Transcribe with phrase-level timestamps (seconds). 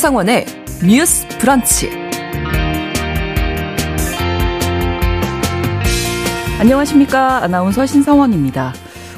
[0.00, 0.46] 신성원의
[0.82, 1.90] 뉴스 브런치.
[6.58, 7.42] 안녕하십니까.
[7.42, 8.72] 아나운서 신성원입니다.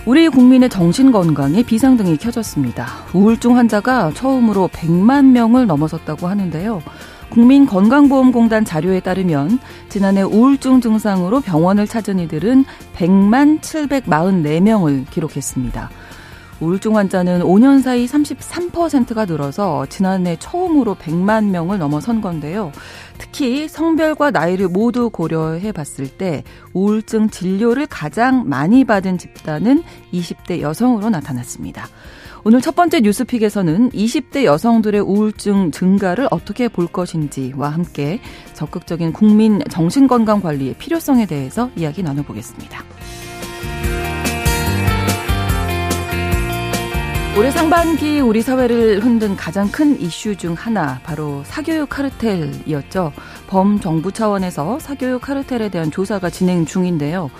[0.06, 2.88] 우리 국민의 정신 건강에 비상등이 켜졌습니다.
[3.14, 6.82] 우울증 환자가 처음으로 100만 명을 넘어섰다고 하는데요.
[7.30, 12.64] 국민건강보험공단 자료에 따르면 지난해 우울증 증상으로 병원을 찾은 이들은
[12.96, 15.90] 100만 744명을 기록했습니다.
[16.62, 22.70] 우울증 환자는 5년 사이 33%가 늘어서 지난해 처음으로 100만 명을 넘어선 건데요.
[23.18, 31.10] 특히 성별과 나이를 모두 고려해 봤을 때 우울증 진료를 가장 많이 받은 집단은 20대 여성으로
[31.10, 31.88] 나타났습니다.
[32.44, 38.20] 오늘 첫 번째 뉴스픽에서는 20대 여성들의 우울증 증가를 어떻게 볼 것인지와 함께
[38.54, 42.84] 적극적인 국민 정신건강 관리의 필요성에 대해서 이야기 나눠보겠습니다.
[47.34, 53.10] 올해 상반기 우리 사회를 흔든 가장 큰 이슈 중 하나 바로 사교육 카르텔이었죠.
[53.46, 57.30] 범정부 차원에서 사교육 카르텔에 대한 조사가 진행 중인데요.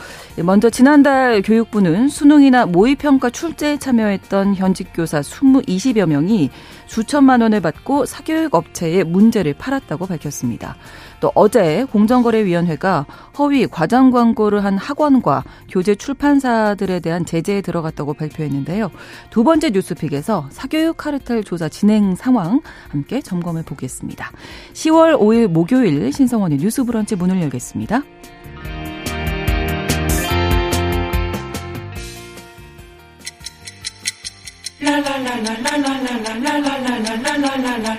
[0.44, 6.50] 먼저 지난달 교육부는 수능이나 모의평가 출제에 참여했던 현직 교사 20, 20여 명이
[6.86, 10.76] 수천만 원을 받고 사교육 업체에 문제를 팔았다고 밝혔습니다.
[11.22, 13.06] 또 어제 공정거래위원회가
[13.38, 18.90] 허위 과장 광고를 한 학원과 교재 출판사들에 대한 제재에 들어갔다고 발표했는데요.
[19.30, 24.32] 두 번째 뉴스픽에서 사교육 카르텔 조사 진행 상황 함께 점검해 보겠습니다.
[24.72, 28.02] 10월 5일 목요일 신성원의 뉴스 브런치 문을 열겠습니다.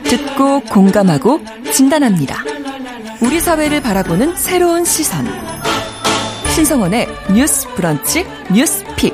[0.03, 1.39] 듣고 공감하고
[1.71, 2.43] 진단합니다.
[3.25, 5.25] 우리 사회를 바라보는 새로운 시선.
[6.53, 9.13] 신성원의 뉴스 브런치 뉴스 pick.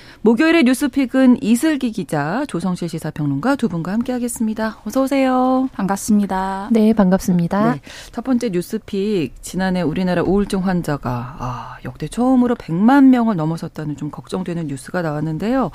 [0.23, 4.77] 목요일의 뉴스픽은 이슬기 기자, 조성실 시사평론가 두 분과 함께하겠습니다.
[4.85, 5.67] 어서 오세요.
[5.73, 6.69] 반갑습니다.
[6.71, 7.73] 네, 반갑습니다.
[7.73, 14.11] 네, 첫 번째 뉴스픽 지난해 우리나라 우울증 환자가 아, 역대 처음으로 100만 명을 넘어섰다는 좀
[14.11, 15.71] 걱정되는 뉴스가 나왔는데요.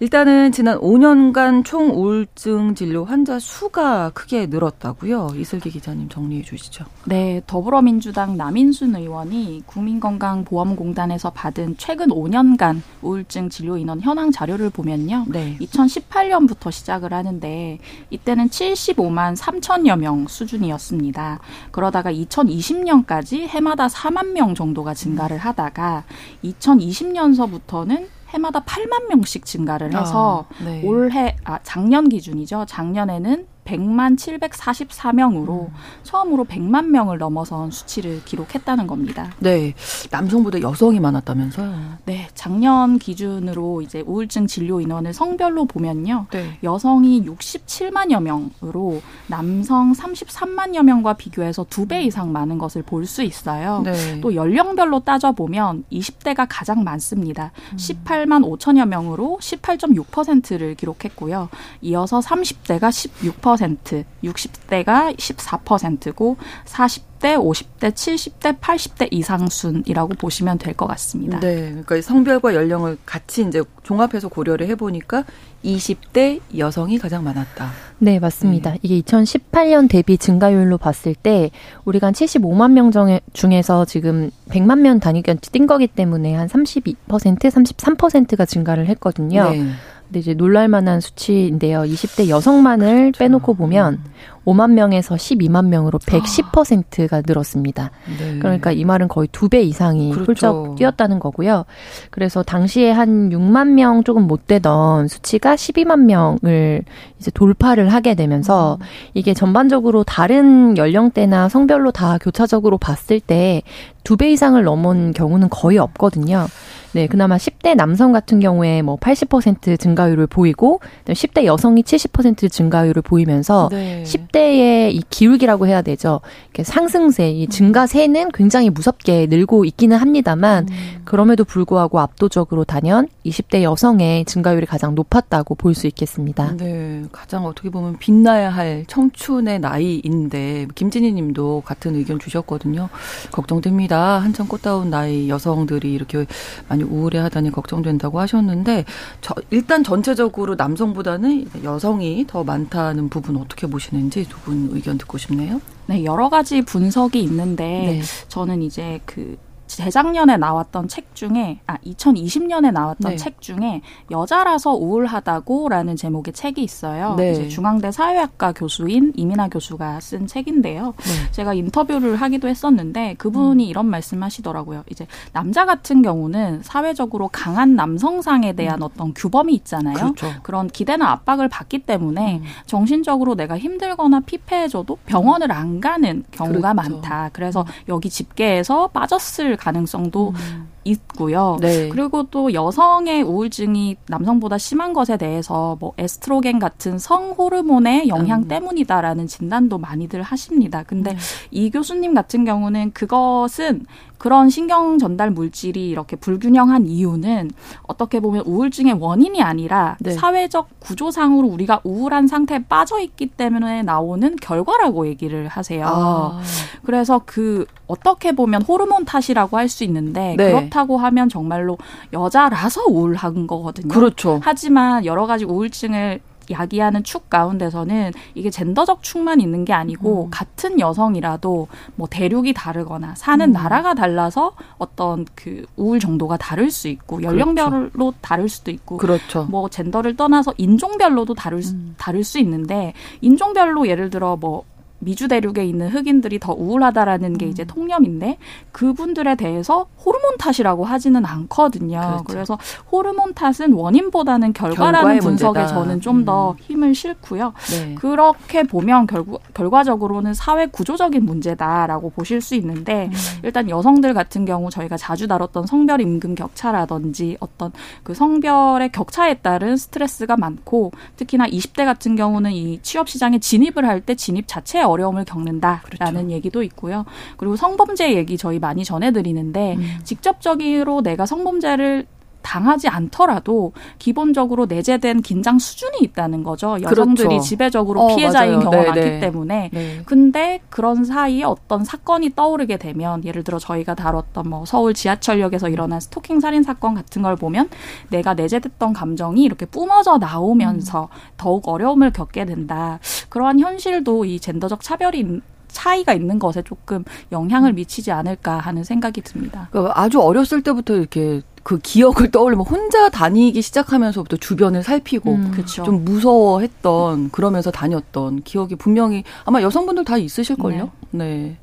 [0.00, 5.32] 일단은 지난 5년간 총 우울증 진료 환자 수가 크게 늘었다고요.
[5.36, 6.86] 이슬기 기자님 정리해 주시죠.
[7.04, 15.26] 네, 더불어민주당 남인순 의원이 국민건강보험공단에서 받은 최근 5년간 우울증 진료 인원 현황 자료를 보면요.
[15.28, 15.56] 네.
[15.60, 17.78] 2018년부터 시작을 하는데
[18.10, 21.40] 이때는 75만 3천여 명 수준이었습니다.
[21.70, 26.04] 그러다가 2020년까지 해마다 4만 명 정도가 증가를 하다가
[26.44, 30.82] 2020년서부터는 해마다 8만 명씩 증가를 해서 아, 네.
[30.84, 32.64] 올해 아 작년 기준이죠.
[32.66, 35.74] 작년에는 100만 744명으로 음.
[36.02, 39.32] 처음으로 100만 명을 넘어선 수치를 기록했다는 겁니다.
[39.38, 39.74] 네.
[40.10, 41.98] 남성보다 여성이 많았다면서요?
[42.04, 42.28] 네.
[42.34, 46.26] 작년 기준으로 이제 우울증 진료 인원을 성별로 보면요.
[46.30, 46.58] 네.
[46.62, 53.82] 여성이 67만여 명으로 남성 33만여 명과 비교해서 두 배 이상 많은 것을 볼 수 있어요.
[53.84, 54.20] 네.
[54.20, 57.50] 또 연령별로 따져보면 20대가 가장 많습니다.
[57.72, 57.76] 음.
[57.76, 61.48] 18만 5천여 명으로 18.6%를 기록했고요.
[61.82, 66.36] 이어서 30대가 16% 10%, 60대가 14%고
[66.66, 71.38] 40대, 50대, 70대, 80대 이상 순이라고 보시면 될 것 같습니다.
[71.40, 71.68] 네.
[71.70, 75.24] 그러니까 성별과 연령을 같이 이제 종합해서 고려를 해 보니까
[75.64, 77.70] 20대 여성이 가장 많았다.
[77.98, 78.72] 네, 맞습니다.
[78.72, 78.78] 네.
[78.82, 81.50] 이게 2018년 대비 증가율로 봤을 때
[81.84, 82.90] 우리가 한 75만 명
[83.32, 89.50] 중에서 지금 100만 명 단위가 뛴 거기 때문에 한 32%, 33%가 증가를 했거든요.
[89.50, 89.66] 네.
[90.12, 91.84] 근데 이제 놀랄만한 수치인데요.
[91.84, 93.18] 20대 여성만을 그렇죠.
[93.18, 93.98] 빼놓고 보면
[94.44, 97.90] 5만 명에서 12만 명으로 110%가 늘었습니다.
[98.18, 98.38] 네.
[98.38, 100.26] 그러니까 이 말은 거의 두 배 이상이 그렇죠.
[100.32, 101.64] 훌쩍 뛰었다는 거고요.
[102.10, 106.82] 그래서 당시에 한 6만 명 조금 못 되던 수치가 12만 명을
[107.18, 108.86] 이제 돌파를 하게 되면서 음.
[109.14, 113.62] 이게 전반적으로 다른 연령대나 성별로 다 교차적으로 봤을 때
[114.04, 116.48] 두 배 이상을 넘은 경우는 거의 없거든요.
[116.94, 123.68] 네, 그나마 10대 남성 같은 경우에 뭐 80% 증가율을 보이고 10대 여성이 70% 증가율을 보이면서
[123.70, 124.02] 네.
[124.04, 126.20] 10대의 이 기울기라고 해야 되죠.
[126.62, 131.02] 상승세, 이 증가세는 굉장히 무섭게 늘고 있기는 합니다만 음.
[131.04, 136.54] 그럼에도 불구하고 압도적으로 단연 20대 여성의 증가율이 가장 높았다고 볼 수 있겠습니다.
[136.56, 142.88] 네, 가장 어떻게 보면 빛나야 할 청춘의 나이인데 김진희 님도 같은 의견 주셨거든요.
[143.30, 144.18] 걱정됩니다.
[144.18, 146.26] 한참 꽃다운 나이 여성들이 이렇게
[146.68, 148.84] 많이 우울해 하다니 걱정된다고 하셨는데
[149.22, 155.60] 저, 일단 전체적으로 남성보다는 여성이 더 많다는 부분 어떻게 보시는지 두 분 의견 듣고 싶네요.
[155.86, 158.02] 네, 여러 가지 분석이 있는데 네.
[158.28, 159.36] 저는 이제 그
[159.76, 163.16] 재작년에 나왔던 책 중에 아 2020년에 나왔던 네.
[163.16, 163.80] 책 중에
[164.10, 167.14] 여자라서 우울하다고라는 제목의 책이 있어요.
[167.16, 167.32] 네.
[167.32, 170.94] 이제 중앙대 사회학과 교수인 이민아 교수가 쓴 책인데요.
[170.98, 171.32] 네.
[171.32, 173.68] 제가 인터뷰를 하기도 했었는데 그분이 음.
[173.68, 174.84] 이런 말씀하시더라고요.
[174.90, 178.82] 이제 남자 같은 경우는 사회적으로 강한 남성상에 대한 음.
[178.82, 179.94] 어떤 규범이 있잖아요.
[179.94, 180.32] 그렇죠.
[180.42, 182.44] 그런 기대나 압박을 받기 때문에 음.
[182.66, 186.90] 정신적으로 내가 힘들거나 피폐해져도 병원을 안 가는 경우가 그렇죠.
[186.90, 187.30] 많다.
[187.32, 187.66] 그래서 음.
[187.88, 190.68] 여기 집계에서 빠졌을 가능성도 음.
[190.84, 191.58] 있고요.
[191.60, 191.88] 네.
[191.88, 198.48] 그리고 또 여성의 우울증이 남성보다 심한 것에 대해서 뭐 에스트로겐 같은 성 호르몬의 영향 음.
[198.48, 200.82] 때문이다라는 진단도 많이들 하십니다.
[200.82, 201.16] 근데 음.
[201.52, 203.86] 이 교수님 같은 경우는 그것은
[204.22, 207.50] 그런 신경 전달 물질이 이렇게 불균형한 이유는
[207.88, 210.12] 어떻게 보면 우울증의 원인이 아니라 네.
[210.12, 215.84] 사회적 구조상으로 우리가 우울한 상태에 빠져 있기 때문에 나오는 결과라고 얘기를 하세요.
[215.88, 216.40] 아.
[216.84, 220.52] 그래서 그 어떻게 보면 호르몬 탓이라고 할 수 있는데 네.
[220.52, 221.78] 그렇다고 하면 정말로
[222.12, 223.88] 여자라서 우울한 거거든요.
[223.88, 224.38] 그렇죠.
[224.42, 230.30] 하지만 여러 가지 우울증을 야기하는 축 가운데서는 이게 젠더적 축만 있는 게 아니고 음.
[230.30, 233.52] 같은 여성이라도 뭐 대륙이 다르거나 사는 음.
[233.52, 237.30] 나라가 달라서 어떤 그 우울 정도가 다를 수 있고 그렇죠.
[237.30, 238.14] 연령별로 그렇죠.
[238.20, 239.44] 다를 수도 있고 그렇죠.
[239.44, 241.94] 뭐 젠더를 떠나서 인종별로도 다를 음.
[241.98, 244.64] 다를 수 있는데 인종별로 예를 들어 뭐
[245.02, 247.66] 미주 대륙에 있는 흑인들이 더 우울하다라는 게 이제 음.
[247.66, 248.38] 통념인데
[248.70, 252.00] 그분들에 대해서 호르몬 탓이라고 하지는 않거든요.
[252.00, 252.24] 그렇죠.
[252.24, 252.58] 그래서
[252.90, 255.66] 호르몬 탓은 원인보다는 결과라는 분석에 문제다.
[255.66, 256.56] 저는 좀더 음.
[256.60, 257.52] 힘을 실고요.
[257.70, 257.94] 네.
[257.94, 263.40] 그렇게 보면 결국 결과적으로는 사회 구조적인 문제다라고 보실 수 있는데 음.
[263.42, 269.76] 일단 여성들 같은 경우 저희가 자주 다뤘던 성별 임금 격차라든지 어떤 그 성별의 격차에 따른
[269.76, 275.24] 스트레스가 많고 특히나 20대 같은 경우는 이 취업 시장에 진입을 할 때 진입 자체에 어려움을
[275.24, 276.30] 겪는다라는 그렇죠.
[276.30, 277.04] 얘기도 있고요.
[277.36, 279.98] 그리고 성범죄 얘기 저희 많이 전해드리는데 음.
[280.04, 282.06] 직접적으로 내가 성범죄를
[282.42, 286.76] 당하지 않더라도 기본적으로 내재된 긴장 수준이 있다는 거죠.
[286.80, 287.42] 여성들이 그렇죠.
[287.42, 288.70] 지배적으로 어, 피해자인 맞아요.
[288.70, 289.20] 경우가 네, 많기 네.
[289.20, 289.70] 때문에.
[289.72, 290.02] 네.
[290.04, 296.00] 근데 그런 사이에 어떤 사건이 떠오르게 되면 예를 들어 저희가 다뤘던 뭐 서울 지하철역에서 일어난
[296.00, 297.68] 스토킹 살인 사건 같은 걸 보면
[298.10, 301.18] 내가 내재됐던 감정이 이렇게 뿜어져 나오면서 음.
[301.36, 302.98] 더욱 어려움을 겪게 된다.
[303.28, 307.02] 그러한 현실도 이 젠더적 차별이 차이가 있는 것에 조금
[307.32, 309.68] 영향을 미치지 않을까 하는 생각이 듭니다.
[309.72, 316.04] 그러니까 아주 어렸을 때부터 이렇게 그 기억을 떠올리면 혼자 다니기 시작하면서부터 주변을 살피고 음, 좀
[316.04, 320.90] 무서워했던 그러면서 다녔던 기억이 분명히 아마 여성분들 다 있으실걸요.
[321.10, 321.24] 네.
[321.24, 321.56] 네.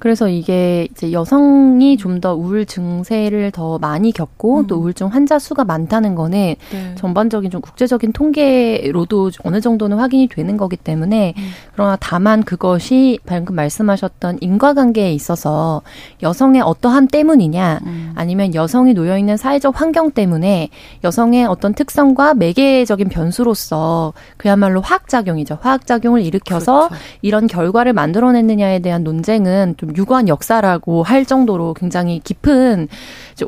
[0.00, 4.66] 그래서 이게 이제 여성이 좀 더 우울 증세를 더 많이 겪고 음.
[4.66, 6.94] 또 우울증 환자 수가 많다는 거는 네.
[6.96, 11.42] 전반적인 좀 국제적인 통계로도 어느 정도는 확인이 되는 거기 때문에 음.
[11.72, 15.82] 그러나 다만 그것이 방금 말씀하셨던 인과관계에 있어서
[16.22, 18.12] 여성의 어떠함 때문이냐 음.
[18.14, 20.68] 아니면 여성이 놓여 있는 사회적 환경 때문에
[21.02, 25.58] 여성의 어떤 특성과 매개적인 변수로서 그야말로 화학작용이죠.
[25.60, 27.04] 화학작용을 일으켜서 그렇죠.
[27.22, 32.88] 이런 결과를 만들어냈느냐에 대한 논쟁은 좀 유구한 역사라고 할 정도로 굉장히 깊은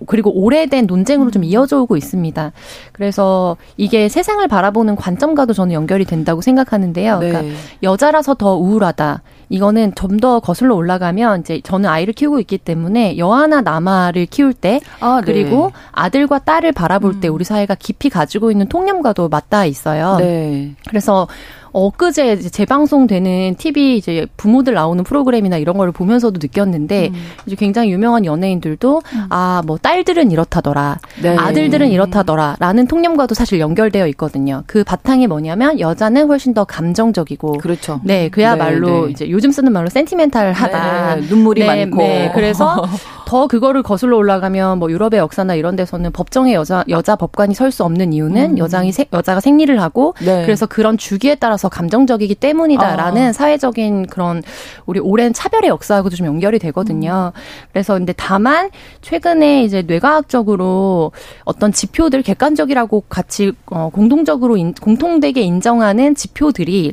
[0.06, 2.52] 그리고 오래된 논쟁으로 좀 이어져 오고 있습니다.
[2.92, 7.18] 그래서 이게 세상을 바라보는 관점과도 저는 연결이 된다고 생각하는데요.
[7.18, 7.28] 네.
[7.28, 9.22] 그러니까 여자라서 더 우울하다.
[9.48, 14.80] 이거는 좀 더 거슬러 올라가면 이제 저는 아이를 키우고 있기 때문에 여아나 남아를 키울 때
[15.00, 15.32] 아, 네.
[15.32, 15.80] 그리고 네.
[15.90, 17.20] 아들과 딸을 바라볼 음.
[17.20, 20.16] 때 우리 사회가 깊이 가지고 있는 통념과도 맞닿아 있어요.
[20.18, 20.74] 네.
[20.88, 21.26] 그래서
[21.72, 27.14] 엊그제 재방송되는 TV 이제 부모들 나오는 프로그램이나 이런 걸 보면서도 느꼈는데 음.
[27.46, 29.26] 이제 굉장히 유명한 연예인들도 음.
[29.30, 31.36] 아뭐 딸들은 이렇다더라, 네.
[31.36, 34.62] 아들들은 이렇다더라라는 통념과도 사실 연결되어 있거든요.
[34.66, 38.00] 그 바탕이 뭐냐면 여자는 훨씬 더 감정적이고 그렇죠.
[38.04, 39.10] 네, 그야말로 네, 네.
[39.10, 41.96] 이제 요즘 쓰는 말로 센티멘탈하다, 네, 눈물이 네, 많고.
[42.02, 42.84] 네, 그래서
[43.32, 47.82] 더 그거를 거슬러 올라가면 뭐 유럽의 역사나 이런 데서는 법정에 여자 여자 법관이 설 수
[47.82, 48.58] 없는 이유는 음.
[48.58, 50.42] 여장이 세, 여자가 생리를 하고 네.
[50.44, 53.32] 그래서 그런 주기에 따라서 감정적이기 때문이다라는 아.
[53.32, 54.42] 사회적인 그런
[54.84, 57.32] 우리 오랜 차별의 역사하고도 좀 연결이 되거든요.
[57.34, 57.40] 음.
[57.72, 58.68] 그래서 근데 다만
[59.00, 61.12] 최근에 이제 뇌과학적으로
[61.44, 66.92] 어떤 지표들 객관적이라고 같이 어 공동적으로 인, 공통되게 인정하는 지표들이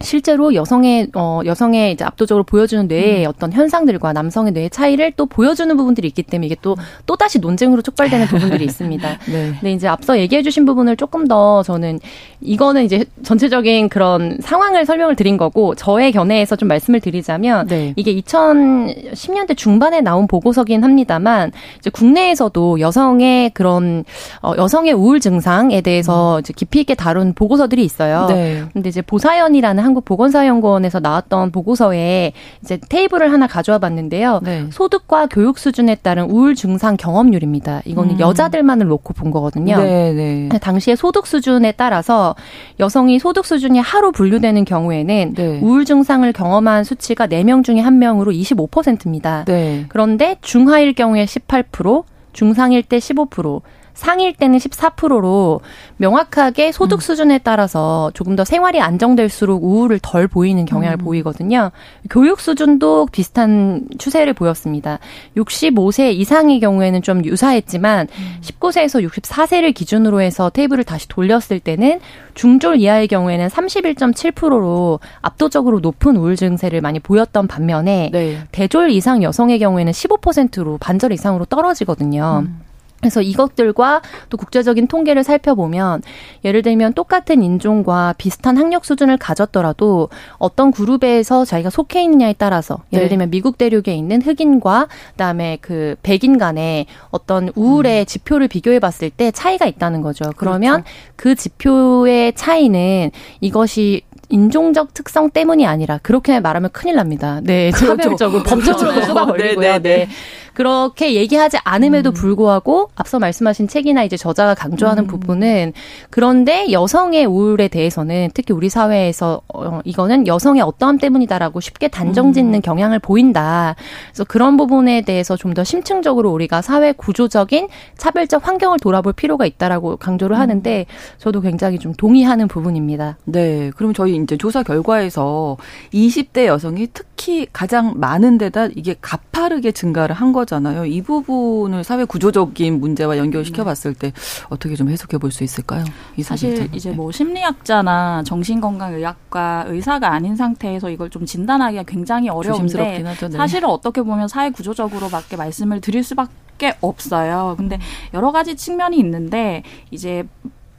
[0.00, 3.28] 실제로 여성의 어 여성의 이제 압도적으로 보여주는 뇌의 음.
[3.30, 8.26] 어떤 현상들과 남성의 뇌의 차이를 또 보여주는 부분들이 있기 때문에 이게 또또 다시 논쟁으로 촉발되는
[8.26, 9.08] 부분들이 있습니다.
[9.30, 9.52] 네.
[9.52, 12.00] 근데 이제 앞서 얘기해주신 부분을 조금 더 저는
[12.40, 17.94] 이거는 이제 전체적인 그런 상황을 설명을 드린 거고 저의 견해에서 좀 말씀을 드리자면 네.
[17.96, 24.04] 이게 2010년대 중반에 나온 보고서긴 합니다만 이제 국내에서도 여성의 그런
[24.42, 26.40] 어 여성의 우울 증상에 대해서 음.
[26.40, 28.26] 이제 깊이 있게 다룬 보고서들이 있어요.
[28.28, 28.64] 네.
[28.72, 34.40] 근데 이제 보사연이라는 한국보건사연구원에서 나왔던 보고서에 이제 테이블을 하나 가져와 봤는데요.
[34.42, 34.66] 네.
[34.70, 37.82] 소득과 교육 수준에 따른 우울 증상 경험률입니다.
[37.84, 38.20] 이거는 음.
[38.20, 39.76] 여자들만을 놓고 본 거거든요.
[39.78, 40.48] 네, 네.
[40.58, 42.34] 당시에 소득 수준에 따라서
[42.80, 45.60] 여성이 소득 수준이 하로 분류되는 경우에는 네.
[45.62, 48.36] 우울 증상을 경험한 수치가 4명 중에 1명으로
[48.68, 49.44] 25%입니다.
[49.88, 53.62] 그런데 중하일 경우에 18%, 중상일 때 15%,
[53.96, 55.60] 상일 때는 14%로
[55.96, 57.00] 명확하게 소득 음.
[57.00, 61.04] 수준에 따라서 조금 더 생활이 안정될수록 우울을 덜 보이는 경향을 음.
[61.04, 61.72] 보이거든요.
[62.10, 64.98] 교육 수준도 비슷한 추세를 보였습니다.
[65.36, 68.36] 65세 이상의 경우에는 좀 유사했지만 음.
[68.42, 72.00] 19세에서 64세를 기준으로 해서 테이블을 다시 돌렸을 때는
[72.34, 78.38] 중졸 이하의 경우에는 31.7%로 압도적으로 높은 우울 증세를 많이 보였던 반면에 네.
[78.52, 82.44] 대졸 이상 여성의 경우에는 15%로 반절 이상으로 떨어지거든요.
[82.46, 82.65] 음.
[83.00, 86.02] 그래서 이것들과 또 국제적인 통계를 살펴보면
[86.44, 93.04] 예를 들면 똑같은 인종과 비슷한 학력 수준을 가졌더라도 어떤 그룹에서 자기가 속해 있느냐에 따라서 예를
[93.04, 93.08] 네.
[93.10, 98.06] 들면 미국 대륙에 있는 흑인과 그다음에 그 백인 간의 어떤 우울의 음.
[98.06, 100.32] 지표를 비교해 봤을 때 차이가 있다는 거죠.
[100.36, 101.16] 그러면 그렇죠.
[101.16, 103.10] 그 지표의 차이는
[103.40, 107.40] 이것이 인종적 특성 때문이 아니라 그렇게 말하면 큰일 납니다.
[107.42, 107.96] 네, 그렇죠.
[107.96, 109.60] 차별적으로 법적으로 수가 걸리고요.
[109.60, 109.96] 네, 네.
[110.06, 110.08] 네.
[110.56, 112.14] 그렇게 얘기하지 않음에도 음.
[112.14, 115.06] 불구하고 앞서 말씀하신 책이나 이제 저자가 강조하는 음.
[115.06, 115.74] 부분은
[116.08, 122.60] 그런데 여성의 우울에 대해서는 특히 우리 사회에서 어, 이거는 여성의 어떠함 때문이다라고 쉽게 단정짓는 음.
[122.62, 123.76] 경향을 보인다.
[124.08, 129.96] 그래서 그런 부분에 대해서 좀 더 심층적으로 우리가 사회 구조적인 차별적 환경을 돌아볼 필요가 있다라고
[129.96, 130.40] 강조를 음.
[130.40, 130.86] 하는데
[131.18, 133.16] 저도 굉장히 좀 동의하는 부분입니다.
[133.24, 133.70] 네.
[133.76, 135.56] 그럼 저희 이제 조사 결과에서
[135.94, 140.45] 20대 여성이 특히 가장 많은 데다 이게 가파르게 증가를 한 거.
[140.46, 140.86] 거잖아요.
[140.86, 144.12] 이 부분을 사회 구조적인 문제와 연결시켜 봤을 때
[144.48, 145.84] 어떻게 좀 해석해 볼 수 있을까요?
[146.22, 153.36] 사실 이제 뭐 심리학자나 정신건강의학과 의사가 아닌 상태에서 이걸 좀 진단하기가 굉장히 어려운데 하죠, 네.
[153.36, 157.54] 사실은 어떻게 보면 사회 구조적으로밖에 말씀을 드릴 수밖에 없어요.
[157.58, 157.78] 근데
[158.14, 160.24] 여러 가지 측면이 있는데 이제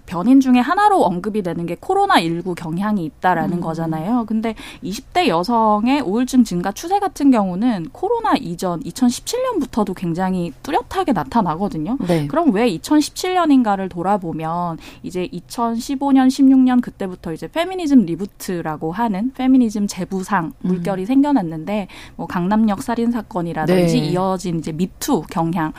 [0.07, 3.61] 변인 중에 하나로 언급이 되는 게 코로나19 영향이 있다라는 음.
[3.61, 4.25] 거잖아요.
[4.25, 11.97] 근데 20대 여성의 우울증 증가 추세 같은 경우는 코로나 이전 2017년부터도 굉장히 뚜렷하게 나타나거든요.
[12.07, 12.25] 네.
[12.27, 20.67] 그럼 왜 2017년인가를 돌아보면 이제 2015년, 16년 그때부터 이제 페미니즘 reboot라고 하는 페미니즘 재부상 음.
[20.67, 21.05] 물결이 음.
[21.05, 24.07] 생겨났는데 뭐 강남역 살인 사건이라든지 네.
[24.07, 25.73] 이어진 이제 me too 경향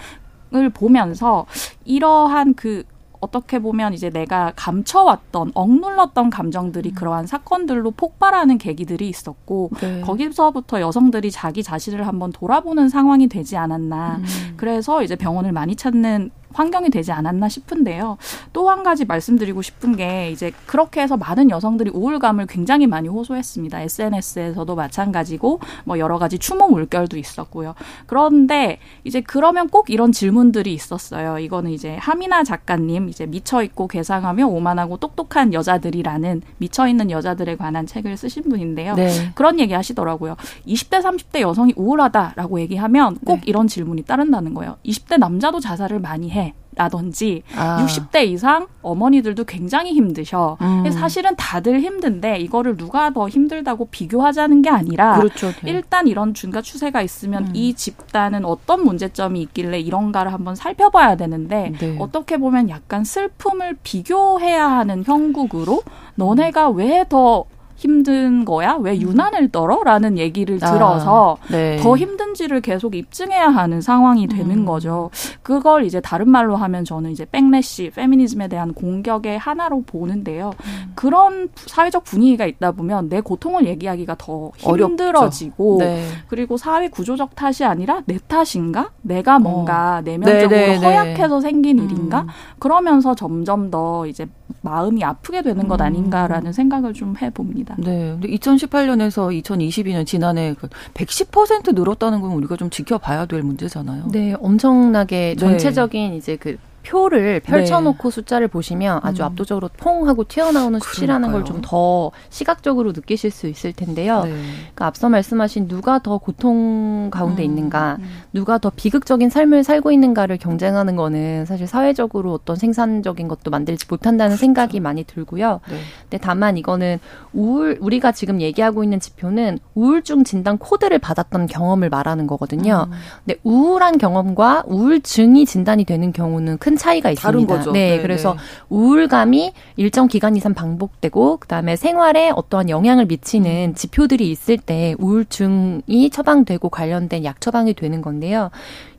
[0.55, 1.45] 을 보면서
[1.85, 2.83] 이러한 그
[3.21, 6.95] 어떻게 보면 이제 내가 감춰왔던 억눌렀던 감정들이 음.
[6.95, 10.01] 그러한 사건들로 폭발하는 계기들이 있었고 네.
[10.03, 14.17] 거기서부터 여성들이 자기 자신을 한번 돌아보는 상황이 되지 않았나.
[14.17, 14.55] 음.
[14.57, 18.19] 그래서 이제 병원을 많이 찾는 환경이 되지 않았나 싶은데요.
[18.53, 23.81] 또 한 가지 말씀드리고 싶은 게 이제 그렇게 해서 많은 여성들이 우울감을 굉장히 많이 호소했습니다.
[23.81, 27.75] SNS에서도 마찬가지고 뭐 여러 가지 추모 물결도 있었고요.
[28.07, 31.39] 그런데 이제 그러면 꼭 이런 질문들이 있었어요.
[31.39, 37.87] 이거는 이제 하미나 작가님 이제 미쳐 있고 괴상하며 오만하고 똑똑한 여자들이라는 미쳐 있는 여자들에 관한
[37.87, 38.95] 책을 쓰신 분인데요.
[38.95, 39.33] 네.
[39.35, 40.37] 그런 얘기 하시더라고요.
[40.67, 43.43] 20대 30대 여성이 우울하다라고 얘기하면 꼭 네.
[43.47, 44.77] 이런 질문이 따른다는 거예요.
[44.85, 46.38] 20대 남자도 자살을 많이 해.
[46.79, 47.85] 라든지 아.
[47.85, 50.57] 60대 이상 어머니들도 굉장히 힘드셔.
[50.61, 50.89] 음.
[50.93, 55.49] 사실은 다들 힘든데 이거를 누가 더 힘들다고 비교하자는 게 아니라 그렇죠.
[55.65, 55.73] 네.
[55.73, 57.53] 일단 이런 중가 추세가 있으면 음.
[57.55, 61.97] 이 집단은 어떤 문제점이 있길래 이런가를 한번 살펴봐야 되는데 네.
[61.99, 65.83] 어떻게 보면 약간 슬픔을 비교해야 하는 형국으로
[66.15, 67.45] 너네가 왜 더
[67.79, 68.77] 힘든 거야?
[68.81, 69.03] 왜 음.
[69.03, 69.83] 유난을 떨어?
[69.85, 71.77] 라는 얘기를 아, 들어서 아, 네.
[71.77, 74.65] 더 힘든지를 계속 입증해야 하는 상황이 되는 음.
[74.67, 75.11] 거죠.
[75.43, 80.51] 그걸 이제 다른 말로 하면 저는 이제 백래시, 페미니즘에 대한 공격의 하나로 보는데요.
[80.65, 80.93] 음.
[80.97, 86.05] 그런 사회적 분위기가 있다 보면 내 고통을 얘기하기가 더 힘들어지고 네.
[86.27, 88.91] 그리고 사회 구조적 탓이 아니라 내 탓인가?
[89.03, 90.01] 내가 뭔가 어.
[90.01, 90.85] 내면적으로 네, 네, 네.
[90.85, 91.85] 허약해서 생긴 음.
[91.85, 92.27] 일인가?
[92.59, 94.27] 그러면서 점점 더 이제
[94.63, 95.87] 마음이 아프게 되는 것 음.
[95.87, 97.68] 아닌가라는 생각을 좀 해봅니다.
[97.77, 98.17] 네.
[98.21, 100.55] 근데 2018년에서 2022년 지난해
[100.95, 104.09] 110%그 늘었다는 건 우리가 좀 지켜봐야 될 문제잖아요.
[104.11, 104.35] 네.
[104.41, 105.37] 엄청나게 네.
[105.37, 106.17] 전체적인 네.
[106.17, 108.15] 이제 그 표를 펼쳐놓고 네.
[108.15, 109.27] 숫자를 보시면 아주 음.
[109.27, 114.23] 압도적으로 퐁 하고 튀어나오는 수치라는 걸 좀 더 시각적으로 느끼실 수 있을 텐데요.
[114.25, 114.31] 네.
[114.31, 117.45] 그러니까 앞서 말씀하신 누가 더 고통 가운데 음.
[117.45, 118.05] 있는가, 음.
[118.33, 124.31] 누가 더 비극적인 삶을 살고 있는가를 경쟁하는 거는 사실 사회적으로 어떤 생산적인 것도 만들지 못한다는
[124.31, 124.41] 그렇죠.
[124.41, 125.61] 생각이 많이 들고요.
[125.69, 125.77] 네.
[126.03, 126.99] 근데 다만 이거는
[127.33, 132.87] 우울 우리가 지금 얘기하고 있는 지표는 우울증 진단 코드를 받았던 경험을 말하는 거거든요.
[132.89, 132.95] 음.
[133.25, 137.73] 근데 우울한 경험과 우울증이 진단이 되는 경우는 큰 차이가 있습니다.
[137.73, 138.39] 네, 네, 그래서 네.
[138.69, 143.75] 우울감이 일정 기간 이상 반복되고 그다음에 생활에 어떠한 영향을 미치는 음.
[143.75, 148.51] 지표들이 있을 때 우울증이 처방되고 관련된 약 처방이 되는 건데요.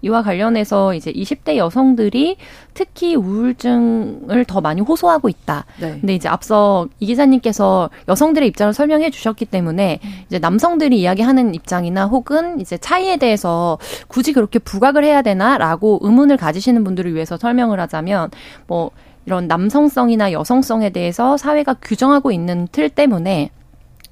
[0.02, 2.38] 이와 관련해서 이제 20대 여성들이
[2.74, 5.66] 특히 우울증을 더 많이 호소하고 있다.
[5.82, 5.98] 네.
[6.00, 10.10] 근데 이제 앞서 이 기자님께서 여성들의 입장을 설명해 주셨기 때문에 음.
[10.28, 16.84] 이제 남성들이 이야기하는 입장이나 혹은 이제 차이에 대해서 굳이 그렇게 부각을 해야 되나라고 의문을 가지시는
[16.84, 18.32] 분들을 위해서 설명 을 하자면
[18.68, 18.92] 뭐
[19.26, 23.52] 이런 남성성이나 여성성에 대해서 사회가 규정하고 있는 틀 때문에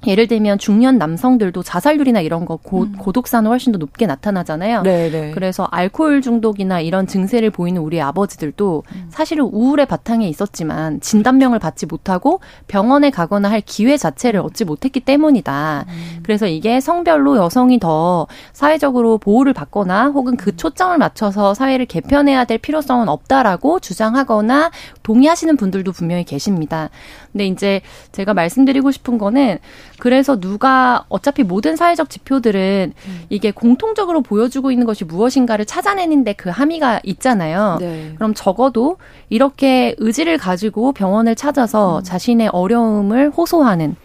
[0.06, 2.94] 예를 들면 중년 남성들도 자살률이나 이런 거 고, 음.
[2.98, 4.84] 고독사는 훨씬 더 높게 나타나잖아요.
[4.84, 5.10] 네네.
[5.10, 5.32] 네.
[5.32, 9.08] 그래서 알코올 중독이나 이런 증세를 보이는 우리 아버지들도 음.
[9.10, 15.86] 사실은 우울의 바탕에 있었지만 진단명을 받지 못하고 병원에 가거나 할 기회 자체를 얻지 못했기 때문이다.
[15.88, 16.20] 음.
[16.22, 20.58] 그래서 이게 성별로 여성이 더 사회적으로 보호를 받거나 혹은 그 음.
[20.58, 24.70] 초점을 맞춰서 사회를 개편해야 될 필요성은 없다라고 주장하거나
[25.02, 26.92] 동의하시는 분들도 분명히 계십니다.
[27.32, 29.58] 근데 이제 제가 말씀드리고 싶은 거는
[30.00, 33.22] 그래서 누가 어차피 모든 사회적 지표들은 음.
[33.30, 37.78] 이게 공통적으로 보여주고 있는 것이 무엇인가를 찾아내는데 그 함의가 있잖아요.
[37.80, 38.14] 네.
[38.16, 38.98] 그럼 적어도
[39.30, 42.04] 이렇게 의지를 가지고 병원을 찾아서 음.
[42.04, 43.96] 자신의 어려움을 호소하는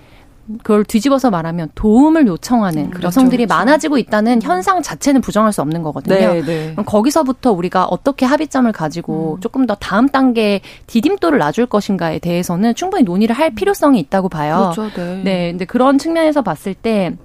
[0.62, 3.54] 그걸 뒤집어서 말하면 도움을 요청하는 음, 그렇죠, 여성들이 그렇죠.
[3.54, 4.42] 많아지고 있다는 음.
[4.42, 6.14] 현상 자체는 부정할 수 없는 거거든요.
[6.14, 6.70] 네, 네.
[6.72, 9.40] 그럼 거기서부터 우리가 어떻게 합의점을 가지고 음.
[9.40, 13.54] 조금 더 다음 단계 디딤돌을 놔줄 것인가에 대해서는 충분히 논의를 할 음.
[13.54, 14.72] 필요성이 있다고 봐요.
[14.74, 15.22] 그렇죠, 네.
[15.22, 17.16] 네, 근데 그런 측면에서 봤을 때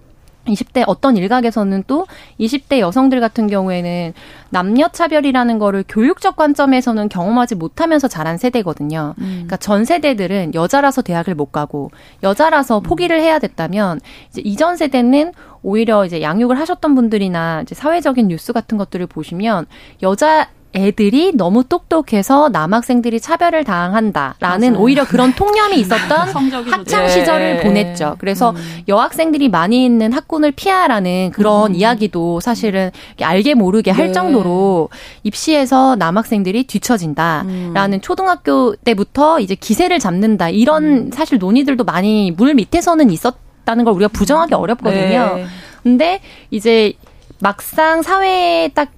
[0.48, 2.08] 20대 어떤 일각에서는 또
[2.40, 4.14] 20대 여성들 같은 경우에는
[4.50, 9.14] 남녀 차별이라는 거를 교육적 관점에서는 경험하지 못하면서 자란 세대거든요.
[9.18, 9.26] 음.
[9.26, 11.92] 그러니까 전 세대들은 여자라서 대학을 못 가고
[12.24, 12.84] 여자라서 음.
[12.84, 15.34] 포기를 해야 됐다면 이제 이전 세대는
[15.64, 19.66] 오히려 이제 양육을 하셨던 분들이나 이제 사회적인 뉴스 같은 것들을 보시면
[20.02, 24.84] 여자 애들이 너무 똑똑해서 남학생들이 차별을 당한다라는 맞아요.
[24.84, 26.30] 오히려 그런 통념이 있었던
[26.70, 27.64] 학창 시절을 예.
[27.64, 28.16] 보냈죠.
[28.20, 28.84] 그래서 음.
[28.88, 31.76] 여학생들이 많이 있는 학군을 피하라는 그런 음.
[31.76, 34.12] 이야기도 사실은 알게 모르게 할 네.
[34.12, 34.90] 정도로
[35.24, 38.02] 입시에서 남학생들이 뒤처진다라는 음.
[38.02, 41.12] 초등학교 때부터 이제 기세를 잡는다 이런 음.
[41.12, 44.60] 사실 논의들도 많이 물 밑에서는 있었다는 걸 우리가 부정하기 음.
[44.60, 45.36] 어렵거든요.
[45.38, 45.46] 네.
[45.82, 46.94] 근데 이제
[47.40, 48.90] 막상 사회에 딱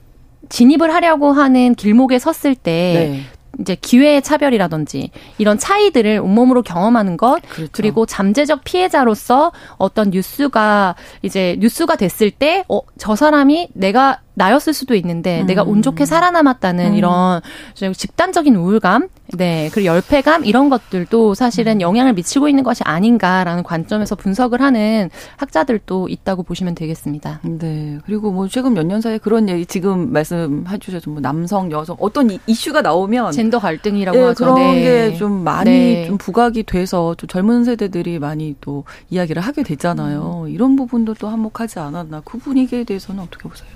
[0.50, 3.22] 진입을 하려고 하는 길목에 섰을 때 네.
[3.60, 7.72] 이제 기회의 차별이라든지 이런 차이들을 온몸으로 경험하는 것 그렇죠.
[7.74, 14.96] 그리고 잠재적 피해자로서 어떤 뉴스가 이제 뉴스가 됐을 때 어 저 사람이 내가 나였을 수도
[14.96, 15.48] 있는데 음.
[15.48, 16.96] 내가 운 좋게 살아남았다는 음.
[16.96, 17.42] 이런
[17.76, 21.82] 집단적인 우울감, 네 그리고 열패감 이런 것들도 사실은 음.
[21.82, 27.40] 영향을 미치고 있는 것이 아닌가라는 관점에서 분석을 하는 학자들도 있다고 보시면 되겠습니다.
[27.44, 31.96] 네 그리고 뭐 최근 몇 년 사이에 그런 얘기 지금 말씀해 주셔서 뭐 남성, 여성
[32.00, 34.46] 어떤 이슈가 나오면 젠더 갈등이라고 네, 하죠.
[34.46, 35.12] 그런 네.
[35.12, 36.06] 게좀 많이 네.
[36.08, 40.46] 좀 부각이 돼서 좀 젊은 세대들이 많이 또 이야기를 하게 되잖아요.
[40.46, 40.50] 음.
[40.50, 43.70] 이런 부분도 또 한몫하지 않았나 그 분위기에 대해서는 어떻게 보세요?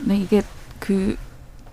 [0.00, 0.42] 네, 이게
[0.80, 1.14] 그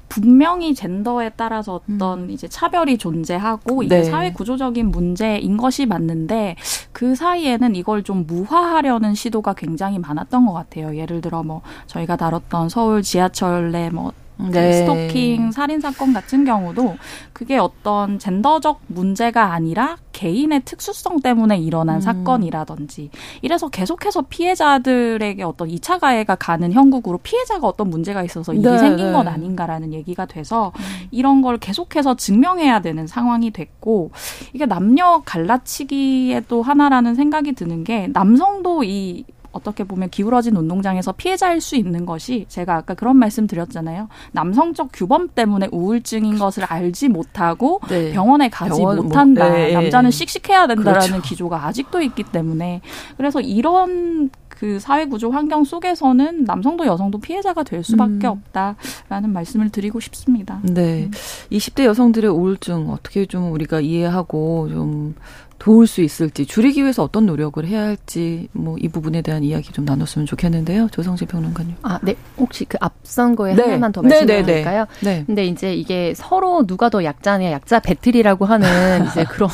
[0.09, 2.29] 분명히 젠더에 따라서 어떤 음.
[2.29, 4.03] 이제 차별이 존재하고 이게 네.
[4.03, 6.55] 사회 구조적인 문제인 것이 맞는데
[6.91, 10.95] 그 사이에는 이걸 좀 무화하려는 시도가 굉장히 많았던 것 같아요.
[10.95, 14.73] 예를 들어 뭐 저희가 다뤘던 서울 지하철 내뭐 그 네.
[14.73, 16.95] 스토킹 살인 사건 같은 경우도
[17.34, 22.02] 그게 어떤 젠더적 문제가 아니라 개인의 특수성 때문에 일어난 음.
[22.02, 23.10] 사건이라든지
[23.41, 29.08] 이래서 계속해서 피해자들에게 어떤 2차 가해가 가는 형국으로 피해자가 어떤 문제가 있어서 일이 네, 생긴
[29.08, 29.12] 네.
[29.12, 31.08] 건 아닌가라는 얘기가 돼서 음.
[31.12, 34.12] 이런 걸 계속해서 증명해야 되는 상황이 됐고
[34.54, 39.23] 이게 남녀 갈라치기의 또 하나라는 생각이 드는 게 남성도 이
[39.57, 44.07] 어떻게 보면 기울어진 운동장에서 피해자일 수 있는 것이 제가 아까 그런 말씀 드렸잖아요.
[44.31, 46.45] 남성적 규범 때문에 우울증인 그렇죠.
[46.45, 48.11] 것을 알지 못하고 네.
[48.13, 49.47] 병원에 가지 병원, 못한다.
[49.47, 49.73] 뭐, 네.
[49.73, 51.21] 남자는 씩씩해야 된다라는 그렇죠.
[51.21, 52.81] 기조가 아직도 있기 때문에
[53.17, 58.31] 그래서 이런 그 사회 구조 환경 속에서는 남성도 여성도 피해자가 될 수밖에 음.
[58.31, 60.59] 없다라는 말씀을 드리고 싶습니다.
[60.63, 61.05] 네.
[61.05, 61.11] 음.
[61.51, 65.15] 20대 여성들의 우울증 어떻게 좀 우리가 이해하고 좀
[65.59, 69.85] 도울 수 있을지 줄이기 위해서 어떤 노력을 해야 할지 뭐 이 부분에 대한 이야기 좀
[69.85, 70.87] 나눴으면 좋겠는데요.
[70.91, 71.75] 조성실 평론가님.
[71.81, 72.15] 아, 네.
[72.37, 73.63] 혹시 그 앞선 거에 네.
[73.63, 74.85] 하나만 더 말씀드릴까요?
[75.01, 75.23] 네, 네, 네.
[75.25, 78.67] 근데 이제 이게 서로 누가 더 약자냐, 약자 배틀이라고 하는
[79.07, 79.49] 이제 그런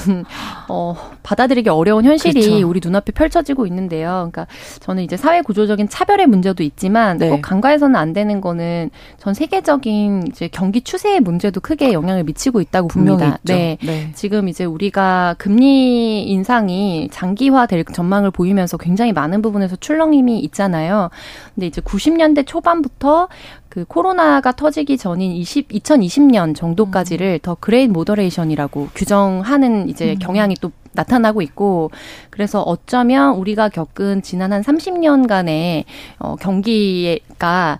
[0.67, 2.67] 어 받아들이기 어려운 현실이 그렇죠.
[2.67, 4.29] 우리 눈앞에 펼쳐지고 있는데요.
[4.31, 4.47] 그러니까
[4.81, 7.29] 저는 이제 사회 구조적인 차별의 문제도 있지만 네.
[7.29, 12.89] 꼭 간과해서는 안 되는 거는 전 세계적인 이제 경기 추세의 문제도 크게 영향을 미치고 있다고
[12.89, 13.39] 봅니다.
[13.43, 13.77] 네.
[13.81, 14.11] 네.
[14.13, 21.09] 지금 이제 우리가 금리 인상이 장기화될 전망을 보이면서 굉장히 많은 부분에서 출렁임이 있잖아요.
[21.55, 23.29] 근데 이제 90년대 초반부터
[23.73, 27.39] 그 코로나가 터지기 전인 20, 2020년 정도까지를 음.
[27.41, 30.19] the Great Moderation이라고 규정하는 이제 음.
[30.19, 31.91] 경향이 또 나타나고 있고
[32.29, 35.83] 그래서 어쩌면 우리가 겪은 지난 한 30년간의
[36.19, 37.79] 어 경기가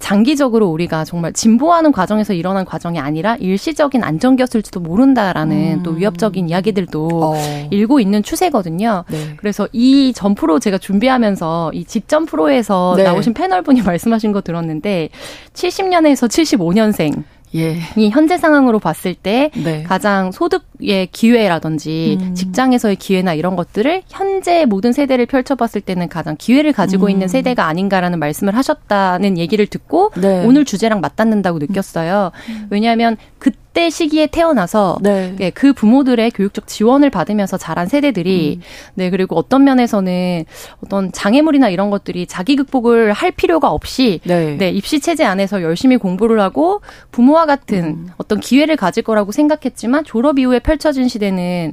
[0.00, 5.82] 장기적으로 우리가 정말 진보하는 과정에서 일어난 과정이 아니라 일시적인 안정기였을지도 모른다라는 음.
[5.84, 7.34] 또 위협적인 이야기들도 어.
[7.70, 9.04] 일고 있는 추세거든요.
[9.08, 9.34] 네.
[9.36, 13.04] 그래서 이 전 프로 제가 준비하면서 이 직전 프로에서 네.
[13.04, 15.10] 나오신 패널분이 말씀하신 거 들었는데
[15.52, 17.22] 70년에서 75년생
[17.54, 17.78] 예.
[17.96, 19.82] 이 현재 상황으로 봤을 때 네.
[19.84, 22.34] 가장 소득의 기회라든지 음.
[22.34, 27.10] 직장에서의 기회나 이런 것들을 현재 모든 세대를 펼쳐봤을 때는 가장 기회를 가지고 음.
[27.10, 30.44] 있는 세대가 아닌가라는 말씀을 하셨다는 얘기를 듣고 네.
[30.44, 32.32] 오늘 주제랑 맞닿는다고 느꼈어요.
[32.48, 32.66] 음.
[32.70, 35.34] 왜냐하면 그 그때 시기에 태어나서 네.
[35.36, 38.62] 네, 그 부모들의 교육적 지원을 받으면서 자란 세대들이 음.
[38.94, 40.44] 네 그리고 어떤 면에서는
[40.84, 45.96] 어떤 장애물이나 이런 것들이 자기 극복을 할 필요가 없이 네, 네 입시 체제 안에서 열심히
[45.96, 48.08] 공부를 하고 부모와 같은 음.
[48.16, 51.72] 어떤 기회를 가질 거라고 생각했지만 졸업 이후에 펼쳐진 시대는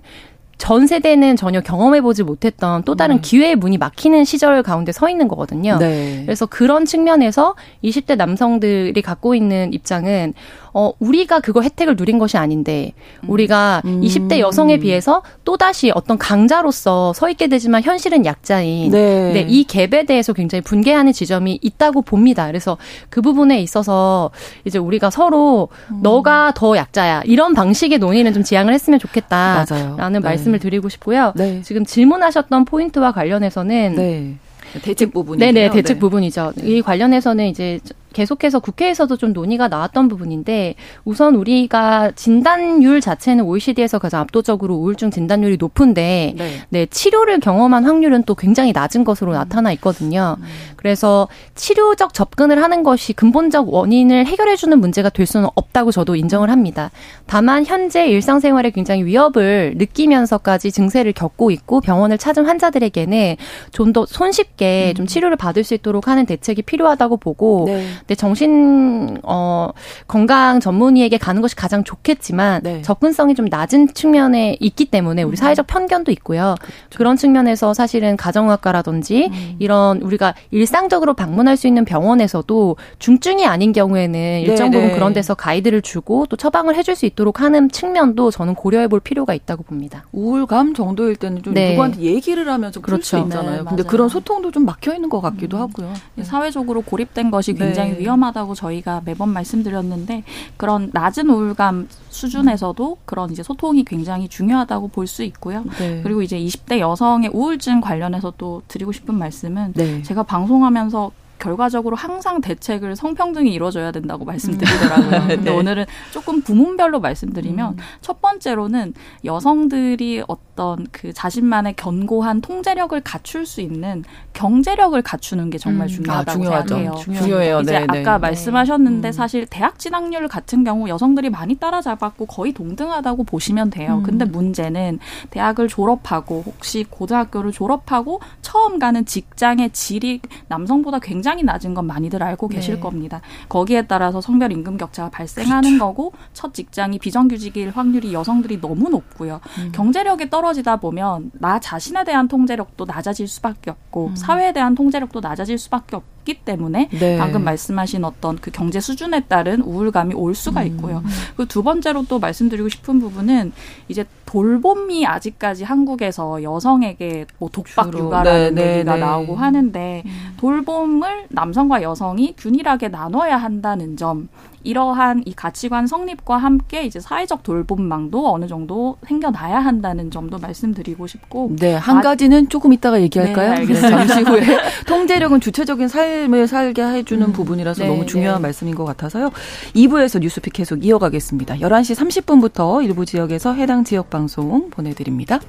[0.61, 3.21] 전 세대는 전혀 경험해보지 못했던 또 다른 음.
[3.23, 5.77] 기회의 문이 막히는 시절 가운데 서 있는 거거든요.
[5.79, 6.21] 네.
[6.23, 10.35] 그래서 그런 측면에서 20대 남성들이 갖고 있는 입장은
[10.73, 12.93] 어, 우리가 그거 혜택을 누린 것이 아닌데,
[13.27, 14.01] 우리가 음.
[14.01, 19.33] 20대 여성에 비해서 또다시 어떤 강자로서 서 있게 되지만 현실은 약자인, 네.
[19.33, 22.47] 네, 이 갭에 대해서 굉장히 분개하는 지점이 있다고 봅니다.
[22.47, 22.77] 그래서
[23.09, 24.31] 그 부분에 있어서
[24.65, 25.99] 이제 우리가 서로 음.
[26.01, 27.23] 너가 더 약자야.
[27.25, 29.65] 이런 방식의 논의는 좀 지양을 했으면 좋겠다.
[29.69, 29.95] 맞아요.
[29.97, 30.27] 라는 네.
[30.27, 31.33] 말씀을 드리고 싶고요.
[31.35, 31.61] 네.
[31.63, 34.35] 지금 질문하셨던 포인트와 관련해서는 네.
[34.81, 35.45] 대책 부분이죠.
[35.45, 35.99] 네네 대책 네.
[35.99, 36.53] 부분이죠.
[36.63, 37.79] 이 관련해서는 이제
[38.13, 45.57] 계속해서 국회에서도 좀 논의가 나왔던 부분인데 우선 우리가 진단율 자체는 OECD에서 가장 압도적으로 우울증 진단율이
[45.57, 46.51] 높은데 네.
[46.69, 49.35] 네 치료를 경험한 확률은 또 굉장히 낮은 것으로 음.
[49.35, 50.37] 나타나 있거든요.
[50.39, 50.45] 음.
[50.75, 56.49] 그래서 치료적 접근을 하는 것이 근본적 원인을 해결해 주는 문제가 될 수는 없다고 저도 인정을
[56.49, 56.89] 합니다.
[57.27, 63.35] 다만 현재 일상생활에 굉장히 위협을 느끼면서까지 증세를 겪고 있고 병원을 찾은 환자들에게는
[63.71, 64.95] 좀 더 손쉽게 음.
[64.95, 67.85] 좀 치료를 받을 수 있도록 하는 대책이 필요하다고 보고 네.
[68.01, 69.69] 근데 정신 어
[70.07, 72.81] 건강 전문의에게 가는 것이 가장 좋겠지만 네.
[72.81, 75.35] 접근성이 좀 낮은 측면에 있기 때문에 우리 음.
[75.35, 76.55] 사회적 편견도 있고요.
[76.59, 76.97] 그렇죠.
[76.97, 79.55] 그런 측면에서 사실은 가정의학과라든지 음.
[79.59, 84.93] 이런 우리가 일상적으로 방문할 수 있는 병원에서도 중증이 아닌 경우에는 네, 일정 부분 네.
[84.93, 89.33] 그런 데서 가이드를 주고 또 처방을 해줄 수 있도록 하는 측면도 저는 고려해 볼 필요가
[89.33, 90.05] 있다고 봅니다.
[90.11, 91.71] 우울감 정도일 때는 좀 네.
[91.71, 93.17] 누구한테 얘기를 하면서 그럴 그렇죠.
[93.17, 93.63] 수 있잖아요.
[93.63, 95.61] 네, 근데 그런 소통도 좀 막혀 있는 것 같기도 음.
[95.61, 95.93] 하고요.
[96.23, 97.99] 사회적으로 고립된 것이 굉장히 굉장히 네.
[97.99, 100.23] 위험하다고 저희가 매번 말씀드렸는데
[100.57, 105.65] 그런 낮은 우울감 수준에서도 그런 이제 소통이 굉장히 중요하다고 볼 수 있고요.
[105.77, 106.01] 네.
[106.03, 110.01] 그리고 이제 20대 여성의 우울증 관련해서 또 드리고 싶은 말씀은 네.
[110.03, 115.21] 제가 방송하면서 결과적으로 항상 대책을 성평등이 이루어져야 된다고 말씀드리더라고요.
[115.21, 115.27] 음.
[115.27, 115.49] 근데 네.
[115.49, 117.77] 오늘은 조금 부문별로 말씀드리면 음.
[117.99, 118.93] 첫 번째로는
[119.25, 125.89] 여성들이 어떤 그 자신만의 견고한 통제력을 갖출 수 있는 경제력을 갖추는 게 정말 음.
[125.89, 126.95] 중요하다고 아, 생각해요.
[126.95, 127.61] 중요해요.
[127.61, 128.01] 이제 네, 네.
[128.01, 128.21] 아까 네.
[128.21, 129.11] 말씀하셨는데 음.
[129.11, 133.97] 사실 대학 진학률 같은 경우 여성들이 많이 따라잡았고 거의 동등하다고 보시면 돼요.
[133.97, 134.03] 음.
[134.03, 134.99] 근데 문제는
[135.31, 142.21] 대학을 졸업하고 혹시 고등학교를 졸업하고 처음 가는 직장의 질이 남성보다 굉장히 굉장히 낮은 건 많이들
[142.21, 142.55] 알고 네.
[142.55, 143.21] 계실 겁니다.
[143.47, 145.85] 거기에 따라서 성별 임금 격차가 발생하는 그렇죠.
[145.85, 149.39] 거고 첫 직장이 비정규직일 확률이 여성들이 너무 높고요.
[149.59, 149.71] 음.
[149.73, 154.15] 경제력이 떨어지다 보면 나 자신에 대한 통제력도 낮아질 수밖에 없고 음.
[154.15, 157.17] 사회에 대한 통제력도 낮아질 수밖에 없고 없기 때문에 네.
[157.17, 160.67] 방금 말씀하신 어떤 그 경제 수준에 따른 우울감이 올 수가 음.
[160.67, 160.97] 있고요.
[160.97, 161.09] 음.
[161.35, 163.51] 그두 번째로 또 말씀드리고 싶은 부분은
[163.87, 170.33] 이제 돌봄이 아직까지 한국에서 여성에게 뭐 독박 육아라는 네, 네, 얘기가 네, 나오고 하는데 음.
[170.37, 174.29] 돌봄을 남성과 여성이 균일하게 나눠야 한다는 점
[174.63, 181.55] 이러한 이 가치관 성립과 함께 이제 사회적 돌봄망도 어느 정도 생겨나야 한다는 점도 말씀드리고 싶고
[181.59, 183.55] 네, 한 아, 가지는 조금 이따가 얘기할까요?
[183.55, 184.41] 네, 네, 잠시 후에
[184.87, 188.47] 통제력은 주체적인 삶을 살게 해 주는 음, 부분이라서 네, 너무 중요한 네.
[188.47, 189.31] 말씀인 것 같아서요.
[189.75, 191.55] 2부에서 뉴스픽 계속 이어가겠습니다.
[191.55, 195.39] 11시 30분부터 일부 지역에서 해당 지역 방송 보내 드립니다.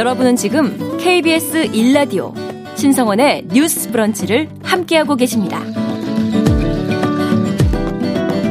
[0.00, 2.32] 여러분은 지금 KBS 1라디오
[2.74, 5.62] 신성원의 뉴스 브런치를 함께하고 계십니다.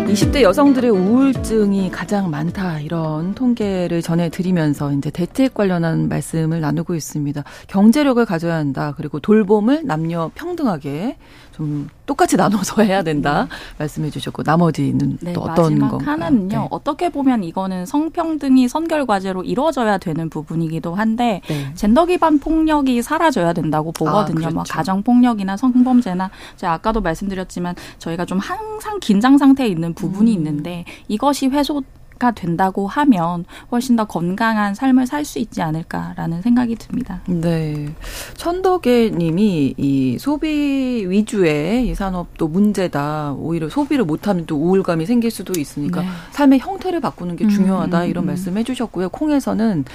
[0.09, 7.43] 20대 여성들의 우울증이 가장 많다 이런 통계를 전해드리면서 이제 대책 관련한 말씀을 나누고 있습니다.
[7.67, 8.93] 경제력을 가져야 한다.
[8.95, 11.17] 그리고 돌봄을 남녀 평등하게
[11.59, 13.55] 좀 똑같이 나눠서 해야 된다 네.
[13.79, 16.09] 말씀해 주셨고 나머지는 네, 또 어떤 마지막 건가요?
[16.09, 16.47] 하나는요.
[16.47, 16.67] 네.
[16.71, 21.73] 어떻게 보면 이거는 성평등이 선결 과제로 이루어져야 되는 부분이기도 한데 네.
[21.75, 24.37] 젠더 기반 폭력이 사라져야 된다고 보거든요.
[24.37, 24.55] 아, 그렇죠.
[24.55, 30.37] 뭐 가정 폭력이나 성범죄나 제가 아까도 말씀드렸지만 저희가 좀 항상 긴장 상태에 있는 부분이 음.
[30.37, 31.83] 있는데 이것이 회소
[32.19, 37.21] 가 된다고 하면 훨씬 더 건강한 삶을 살 수 있지 않을까라는 생각이 듭니다.
[37.27, 37.87] 네.
[38.35, 43.33] 천덕애 님이 이 소비 위주의 이 산업도 문제다.
[43.37, 46.07] 오히려 소비를 못하면 또 우울감이 생길 수도 있으니까 네.
[46.31, 47.99] 삶의 형태를 바꾸는 게 중요하다.
[47.99, 48.27] 음, 음, 이런 음.
[48.27, 49.09] 말씀 해주셨고요.
[49.09, 49.85] 콩에서는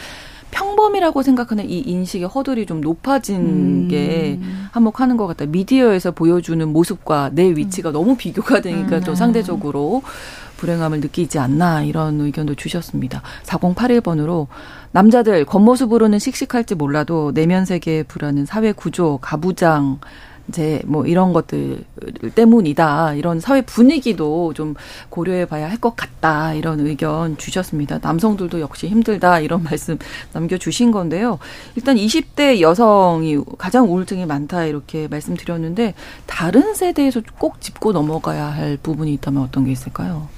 [0.51, 3.89] 평범이라고 생각하는 이 인식의 허들이 좀 높아진 음.
[3.89, 4.39] 게
[4.71, 5.47] 한몫하는 것 같다.
[5.47, 7.93] 미디어에서 보여주는 모습과 내 위치가 음.
[7.95, 9.03] 너무 비교가 되니까 음.
[9.03, 10.03] 좀 상대적으로
[10.65, 13.21] 불행함을 느끼지 않나 이런 의견도 주셨습니다.
[13.45, 14.47] 4081번으로
[14.93, 19.99] 남자들 겉모습으로는 씩씩할지 몰라도 내면 세계에 불하는 사회 구조, 가부장,
[20.49, 21.85] 이제 뭐 이런 것들
[22.35, 23.15] 때문이다.
[23.15, 24.75] 이런 사회 분위기도 좀
[25.09, 26.53] 고려해 봐야 할 것 같다.
[26.55, 27.99] 이런 의견 주셨습니다.
[28.03, 29.41] 남성들도 역시 힘들다.
[29.41, 29.99] 이런 말씀
[30.33, 31.39] 남겨 주신 건데요.
[31.77, 34.65] 일단 20대 여성이 가장 우울증이 많다.
[34.65, 35.95] 이렇게 말씀드렸는데
[36.27, 40.29] 다른 세대에서 꼭 짚고 넘어가야 할 부분이 있다면 어떤 게 있을까요?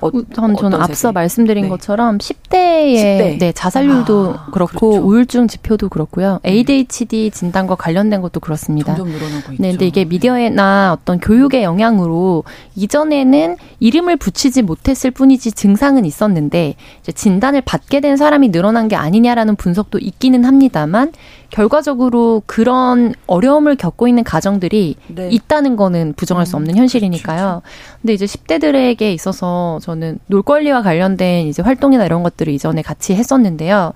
[0.00, 1.68] 어, 우선 저는 앞서 말씀드린 네.
[1.68, 3.38] 것처럼 10대의 10대.
[3.38, 5.06] 네, 자살률도 아, 그렇고 그렇죠.
[5.06, 6.40] 우울증 지표도 그렇고요.
[6.44, 6.48] 음.
[6.48, 8.94] ADHD 진단과 관련된 것도 그렇습니다.
[8.94, 9.62] 점점 늘어나고 있죠.
[9.62, 12.44] 네, 근데 이게 미디어나 어떤 교육의 영향으로
[12.76, 16.74] 이전에는 이름을 붙이지 못했을 뿐이지 증상은 있었는데
[17.14, 21.12] 진단을 받게 된 사람이 늘어난 게 아니냐라는 분석도 있기는 합니다만
[21.50, 25.28] 결과적으로 그런 어려움을 겪고 있는 가정들이 네.
[25.30, 27.38] 있다는 거는 부정할 수 음, 없는 현실이니까요.
[27.38, 27.62] 그렇죠.
[28.02, 33.92] 근데 이제 10대들에게 있어서 저는 놀 권리와 관련된 이제 활동이나 이런 것들을 이전에 같이 했었는데요.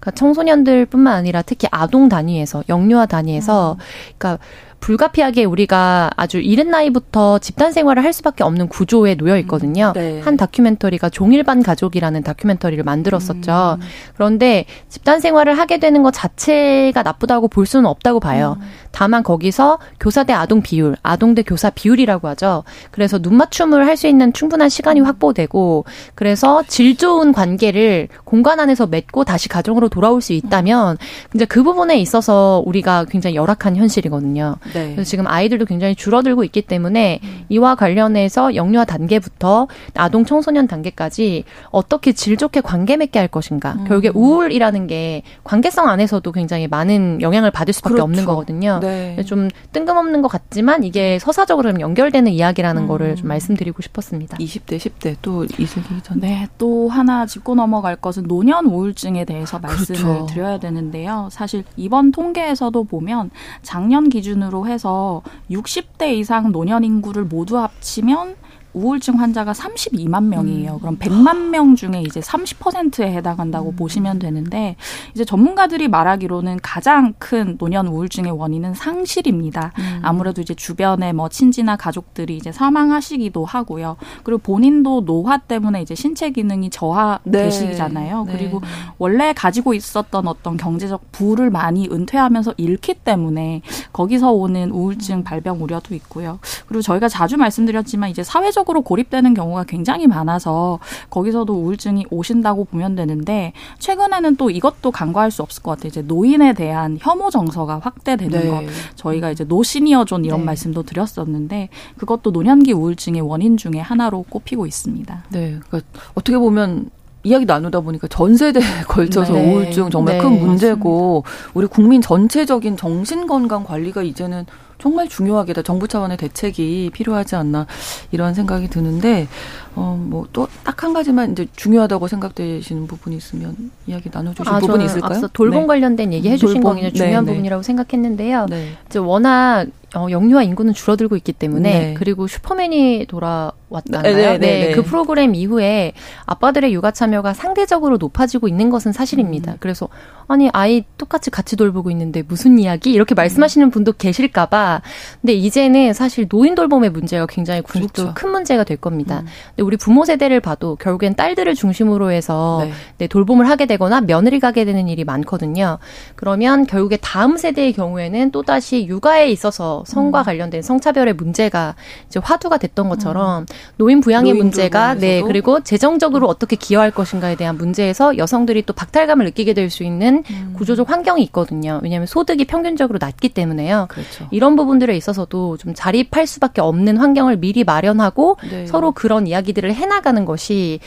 [0.00, 3.84] 그러니까 청소년들뿐만 아니라 특히 아동 단위에서 영유아 단위에서 음.
[4.18, 4.44] 그러니까
[4.86, 9.92] 불가피하게 우리가 아주 이른 나이부터 집단 생활을 할 수밖에 없는 구조에 놓여 있거든요.
[9.96, 10.20] 음, 네.
[10.20, 13.78] 한 다큐멘터리가 종일반 가족이라는 다큐멘터리를 만들었었죠.
[13.80, 13.86] 음.
[14.14, 18.58] 그런데 집단 생활을 하게 되는 것 자체가 나쁘다고 볼 수는 없다고 봐요.
[18.60, 18.66] 음.
[18.92, 22.62] 다만 거기서 교사 대 아동 비율, 아동 대 교사 비율이라고 하죠.
[22.92, 28.86] 그래서 눈 맞춤을 할 수 있는 충분한 시간이 확보되고 그래서 질 좋은 관계를 공간 안에서
[28.86, 30.98] 맺고 다시 가정으로 돌아올 수 있다면
[31.34, 34.56] 이제 그 부분에 있어서 우리가 굉장히 열악한 현실이거든요.
[34.76, 34.92] 네.
[34.92, 37.44] 그래서 지금 아이들도 굉장히 줄어들고 있기 때문에 음.
[37.48, 43.72] 이와 관련해서 영유아 단계부터 아동 청소년 단계까지 어떻게 질 좋게 관계 맺게 할 것인가.
[43.72, 43.84] 음.
[43.84, 48.04] 결국에 우울이라는 게 관계성 안에서도 굉장히 많은 영향을 받을 수밖에 그렇죠.
[48.04, 48.80] 없는 거거든요.
[48.80, 49.22] 네.
[49.24, 52.88] 좀 뜬금없는 것 같지만 이게 서사적으로 연결되는 이야기라는 음.
[52.88, 54.36] 거를 좀 말씀드리고 싶었습니다.
[54.38, 56.20] 20대, 10대 또 이슬기 전.
[56.20, 60.26] 네, 또 하나 짚고 넘어갈 것은 노년 우울증에 대해서 말씀을 그렇죠.
[60.26, 61.28] 드려야 되는데요.
[61.30, 63.30] 사실 이번 통계에서도 보면
[63.62, 68.36] 작년 기준으로 기준으로 해서 60대 이상 노년 인구를 모두 합치면
[68.76, 70.74] 우울증 환자가 32만 명이에요.
[70.74, 70.78] 음.
[70.80, 73.76] 그럼 100만 명 중에 이제 30%에 해당한다고 음.
[73.76, 74.76] 보시면 되는데
[75.14, 79.72] 이제 전문가들이 말하기로는 가장 큰 노년 우울증의 원인은 상실입니다.
[79.78, 80.00] 음.
[80.02, 83.96] 아무래도 이제 주변에 뭐 친지나 가족들이 이제 사망하시기도 하고요.
[84.22, 88.24] 그리고 본인도 노화 때문에 이제 신체 기능이 저하되시잖아요.
[88.24, 88.32] 네.
[88.32, 88.66] 그리고 네.
[88.98, 93.62] 원래 가지고 있었던 어떤 경제적 부를 많이 은퇴하면서 잃기 때문에
[93.94, 96.40] 거기서 오는 우울증 발병 우려도 있고요.
[96.66, 102.96] 그리고 저희가 자주 말씀드렸지만 이제 사회적 사회적으로 고립되는 경우가 굉장히 많아서 거기서도 우울증이 오신다고 보면
[102.96, 105.88] 되는데 최근에는 또 이것도 간과할 수 없을 것 같아요.
[105.88, 108.50] 이제 노인에 대한 혐오 정서가 확대되는 네.
[108.50, 108.64] 것.
[108.96, 110.46] 저희가 이제 no senior zone 이런 네.
[110.46, 115.24] 말씀도 드렸었는데 그것도 노년기 우울증의 원인 중에 하나로 꼽히고 있습니다.
[115.30, 115.58] 네.
[115.68, 116.90] 그러니까 어떻게 보면
[117.22, 119.52] 이야기 나누다 보니까 전 세대에 걸쳐서 네.
[119.52, 120.22] 우울증 정말 네.
[120.22, 121.50] 큰 문제고 맞습니다.
[121.54, 124.44] 우리 국민 전체적인 정신 건강 관리가 이제는
[124.86, 125.62] 정말 중요하게 다.
[125.62, 127.66] 정부 차원의 대책이 필요하지 않나
[128.12, 129.26] 이런 생각이 드는데
[129.76, 134.84] 어 뭐 또 딱 한 가지만 이제 중요하다고 생각되시는 부분이 있으면 이야기 나눠주실 아, 부분이
[134.84, 135.10] 있을까요?
[135.14, 135.66] 앞서 돌봄 네.
[135.66, 137.34] 관련된 얘기 해주신 거 굉장히 중요한 네, 네.
[137.34, 138.46] 부분이라고 생각했는데요.
[138.50, 138.70] 네.
[138.86, 141.94] 이제 워낙 어, 영유아 인구는 줄어들고 있기 때문에 네.
[141.94, 144.14] 그리고 슈퍼맨이 돌아 왔잖아요.
[144.14, 145.92] 네, 네, 네, 그 프로그램 이후에
[146.26, 149.52] 아빠들의 육아 참여가 상대적으로 높아지고 있는 것은 사실입니다.
[149.52, 149.56] 음.
[149.60, 149.88] 그래서
[150.28, 154.82] 아니 아이 똑같이 같이 돌보고 있는데 무슨 이야기 이렇게 말씀하시는 분도 계실까봐.
[155.22, 158.26] 근데 이제는 사실 노인 돌봄의 문제가 굉장히 궁극적으로 그렇죠.
[158.26, 159.20] 큰 문제가 될 겁니다.
[159.20, 159.26] 음.
[159.66, 162.72] 우리 부모 세대를 봐도 결국엔 딸들을 중심으로 해서 네.
[162.98, 165.78] 네, 돌봄을 하게 되거나 며느리 가게 되는 일이 많거든요.
[166.14, 170.24] 그러면 결국에 다음 세대의 경우에는 또 다시 육아에 있어서 성과 음.
[170.24, 171.74] 관련된 성차별의 문제가
[172.06, 173.46] 이제 화두가 됐던 것처럼 음.
[173.76, 179.52] 노인 부양의 문제가 네 그리고 재정적으로 어떻게 기여할 것인가에 대한 문제에서 여성들이 또 박탈감을 느끼게
[179.52, 180.54] 될 수 있는 음.
[180.56, 181.80] 구조적 환경이 있거든요.
[181.82, 183.86] 왜냐하면 소득이 평균적으로 낮기 때문에요.
[183.90, 184.26] 그렇죠.
[184.30, 188.66] 이런 부분들에 있어서도 좀 자립할 수밖에 없는 환경을 미리 마련하고 네.
[188.66, 190.80] 서로 그런 이야기 들을 해나가는 것이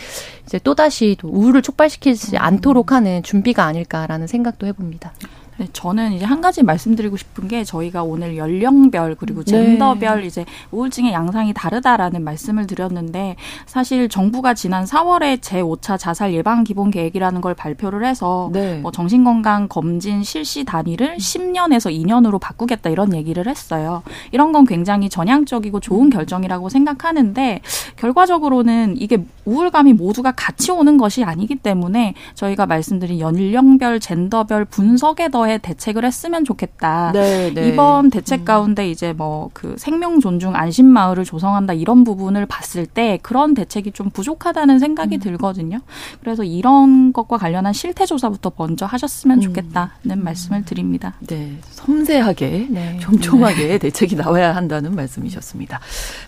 [0.45, 2.37] 이제 또 다시 우울을 촉발시키지 음.
[2.39, 5.11] 않도록 하는 준비가 아닐까라는 생각도 해봅니다.
[5.59, 9.51] 네, 저는 이제 한 가지 말씀드리고 싶은 게 저희가 오늘 연령별 그리고 네.
[9.51, 10.27] 젠더별 네.
[10.27, 17.41] 이제 우울증의 양상이 다르다라는 말씀을 드렸는데 사실 정부가 지난 4월에 제5차 자살 예방 기본 계획이라는
[17.41, 18.79] 걸 발표를 해서 네.
[18.79, 24.01] 뭐 정신건강 검진 실시 단위를 10년에서 2년으로 바꾸겠다 이런 얘기를 했어요.
[24.31, 27.59] 이런 건 굉장히 전향적이고 좋은 결정이라고 생각하는데
[27.97, 35.48] 결과적으로는 이게 우울감이 모두가 같이 오는 것이 아니기 때문에 저희가 말씀드린 연령별 젠더별 분석에 더
[35.49, 37.11] 거에 대책을 했으면 좋겠다.
[37.13, 37.67] 네, 네.
[37.69, 38.45] 이번 대책 음.
[38.45, 43.91] 가운데 이제 뭐 그 생명 존중 안심 마을을 조성한다 이런 부분을 봤을 때 그런 대책이
[43.91, 45.19] 좀 부족하다는 생각이 음.
[45.19, 45.79] 들거든요.
[46.21, 49.41] 그래서 이런 것과 관련한 실태 조사부터 먼저 하셨으면 음.
[49.41, 50.23] 좋겠다는 음.
[50.23, 51.15] 말씀을 드립니다.
[51.19, 52.97] 네, 섬세하게 네.
[52.99, 53.77] 촘촘하게 네.
[53.77, 55.79] 대책이 나와야 한다는 말씀이셨습니다.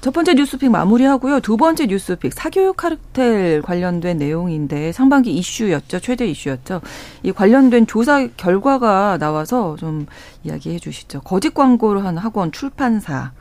[0.02, 1.40] 첫 번째 뉴스픽 마무리하고요.
[1.40, 6.00] 두 번째 뉴스픽 사교육 카르텔 관련된 내용인데 상반기 이슈였죠.
[6.00, 6.82] 최대 이슈였죠.
[7.24, 10.06] 이 관련된 조사 결과가 나와서 좀
[10.44, 11.22] 이야기해 주시죠.
[11.22, 13.32] 거짓 광고를 한 학원 출판사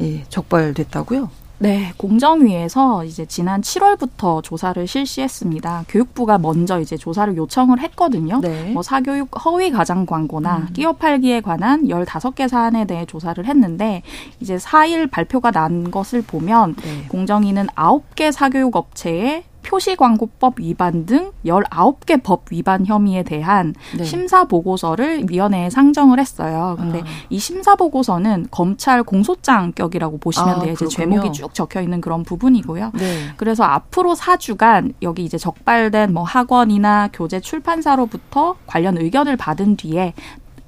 [0.00, 1.30] 예, 적발됐다고요?
[1.58, 5.84] 네, 공정위에서 이제 지난 7월부터 조사를 실시했습니다.
[5.88, 8.40] 교육부가 먼저 이제 조사를 요청을 했거든요.
[8.40, 8.72] 네.
[8.72, 10.72] 뭐 사교육 허위 가장 광고나 음.
[10.72, 14.02] 끼어 팔기에 관한 15개 사안에 대해 조사를 했는데
[14.40, 17.06] 이제 4일 발표가 난 것을 보면 네.
[17.08, 24.04] 공정위는 9개 사교육 업체에 표시광고법 위반 등 19개 법 위반 혐의에 대한 네.
[24.04, 26.76] 심사 보고서를 위원회에 상정을 했어요.
[26.78, 27.04] 근데 아.
[27.30, 30.72] 이 심사 보고서는 검찰 공소장격이라고 보시면 아, 돼요.
[30.72, 32.92] 이제 제목이 쭉 적혀 있는 그런 부분이고요.
[32.94, 33.32] 네.
[33.36, 40.14] 그래서 앞으로 4주간 여기 이제 적발된 뭐 학원이나 교재 출판사로부터 관련 의견을 받은 뒤에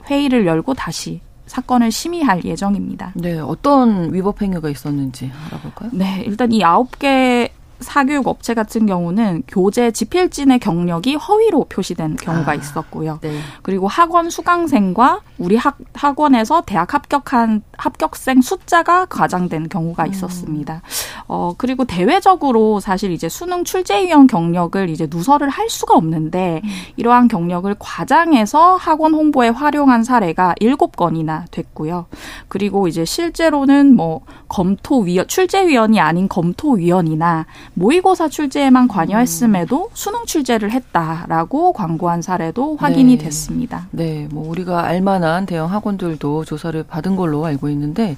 [0.08, 3.12] 회의를 열고 다시 사건을 심의할 예정입니다.
[3.14, 5.90] 네, 어떤 위법 행위가 있었는지 알아볼까요?
[5.92, 12.52] 네, 일단 이 아홉 개 사교육 업체 같은 경우는 교재 지필진의 경력이 허위로 표시된 경우가
[12.52, 13.18] 아, 있었고요.
[13.20, 13.38] 네.
[13.62, 20.10] 그리고 학원 수강생과 우리 학, 학원에서 대학 합격한 합격생 숫자가 과장된 경우가 음.
[20.10, 20.82] 있었습니다.
[21.28, 26.70] 어, 그리고 대외적으로 사실 이제 수능 출제 위원 경력을 이제 누설을 할 수가 없는데 음.
[26.96, 32.06] 이러한 경력을 과장해서 학원 홍보에 활용한 사례가 일곱 건이나 됐고요.
[32.48, 37.46] 그리고 이제 실제로는 뭐 검토 위원, 출제 위원이 아닌 검토 위원이나
[37.78, 39.88] 모의고사 출제에만 관여했음에도 음.
[39.92, 43.24] 수능 출제를 했다라고 광고한 사례도 확인이 네.
[43.24, 43.86] 됐습니다.
[43.90, 48.16] 네, 뭐 우리가 알만한 대형 학원들도 조사를 받은 걸로 알고 있는데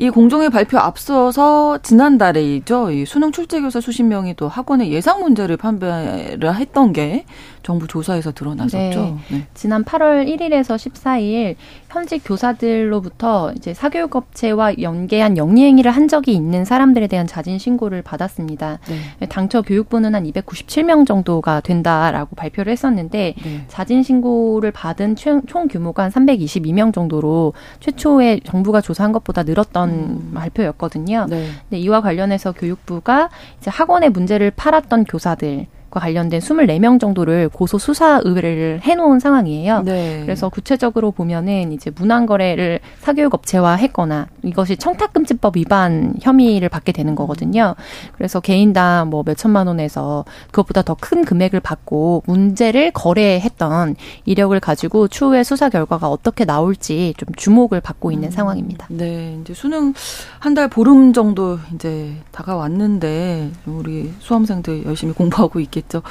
[0.00, 2.90] 이 공정의 발표 앞서서 지난달에죠.
[2.90, 7.26] 이 수능 출제교사 수십 명이 또 학원의 예상 문제를 판별을 했던 게
[7.62, 9.00] 정부 조사에서 드러났었죠.
[9.00, 9.16] 네.
[9.30, 9.46] 네.
[9.52, 11.56] 지난 8월 1일에서 14일
[11.90, 18.00] 현직 교사들로부터 이제 사교육 업체와 연계한 영리 행위를 한 적이 있는 사람들에 대한 자진 신고를
[18.00, 18.78] 받았습니다.
[18.88, 19.26] 네.
[19.26, 23.64] 당초 교육부는 한 297명 정도가 된다라고 발표를 했었는데 네.
[23.68, 30.30] 자진 신고를 받은 총, 총 규모가 한 322명 정도로 최초에 정부가 조사한 것보다 늘었던 음.
[30.34, 31.26] 발표였거든요.
[31.28, 31.48] 네.
[31.68, 38.20] 근데 이와 관련해서 교육부가 이제 학원에 문제를 팔았던 교사들 과 관련된 24명 정도를 고소 수사
[38.22, 39.82] 의뢰를 해놓은 상황이에요.
[39.82, 40.20] 네.
[40.22, 47.14] 그래서 구체적으로 보면은 이제 문안 거래를 사교육 업체와 했거나 이것이 청탁금지법 위반 혐의를 받게 되는
[47.16, 47.74] 거거든요.
[48.12, 55.42] 그래서 개인당 뭐 몇천만 원에서 그것보다 더 큰 금액을 받고 문제를 거래했던 이력을 가지고 추후에
[55.42, 58.30] 수사 결과가 어떻게 나올지 좀 주목을 받고 있는 음.
[58.30, 58.86] 상황입니다.
[58.90, 59.94] 네, 이제 수능
[60.38, 65.80] 한 달 보름 정도 이제 다가왔는데 우리 수험생들 열심히 공부하고 있겠.
[65.80, 66.02] 있겠죠.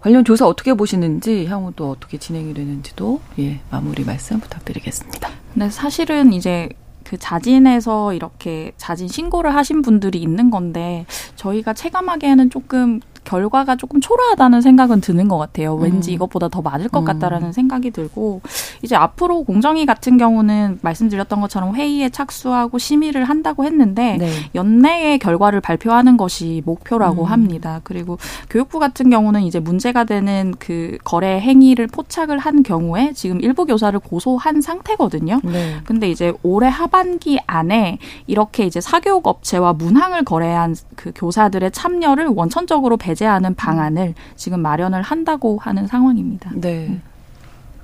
[0.00, 5.30] 관련 조사 어떻게 보시는지 향후 또 어떻게 진행이 되는지도 예 마무리 말씀 부탁드리겠습니다.
[5.54, 6.68] 네, 사실은 이제
[7.14, 14.60] 그 자진해서 이렇게 자진 신고를 하신 분들이 있는 건데 저희가 체감하기에는 조금 결과가 조금 초라하다는
[14.60, 15.74] 생각은 드는 것 같아요.
[15.74, 16.14] 왠지 음.
[16.14, 17.04] 이것보다 더 맞을 것 음.
[17.04, 18.42] 같다라는 생각이 들고
[18.82, 24.30] 이제 앞으로 공정위 같은 경우는 말씀드렸던 것처럼 회의에 착수하고 심의를 한다고 했는데 네.
[24.54, 27.30] 연내에 결과를 발표하는 것이 목표라고 음.
[27.30, 27.80] 합니다.
[27.84, 28.18] 그리고
[28.50, 33.98] 교육부 같은 경우는 이제 문제가 되는 그 거래 행위를 포착을 한 경우에 지금 일부 교사를
[33.98, 35.40] 고소한 상태거든요.
[35.44, 35.76] 네.
[35.84, 42.96] 근데 이제 올해 하반기 안에 이렇게 이제 사교육 업체와 문항을 거래한 그 교사들의 참여를 원천적으로
[42.96, 46.50] 배 제하는 방안을 지금 마련을 한다고 하는 상황입니다.
[46.54, 46.86] 네.
[46.88, 47.02] 음.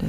[0.01, 0.09] 네,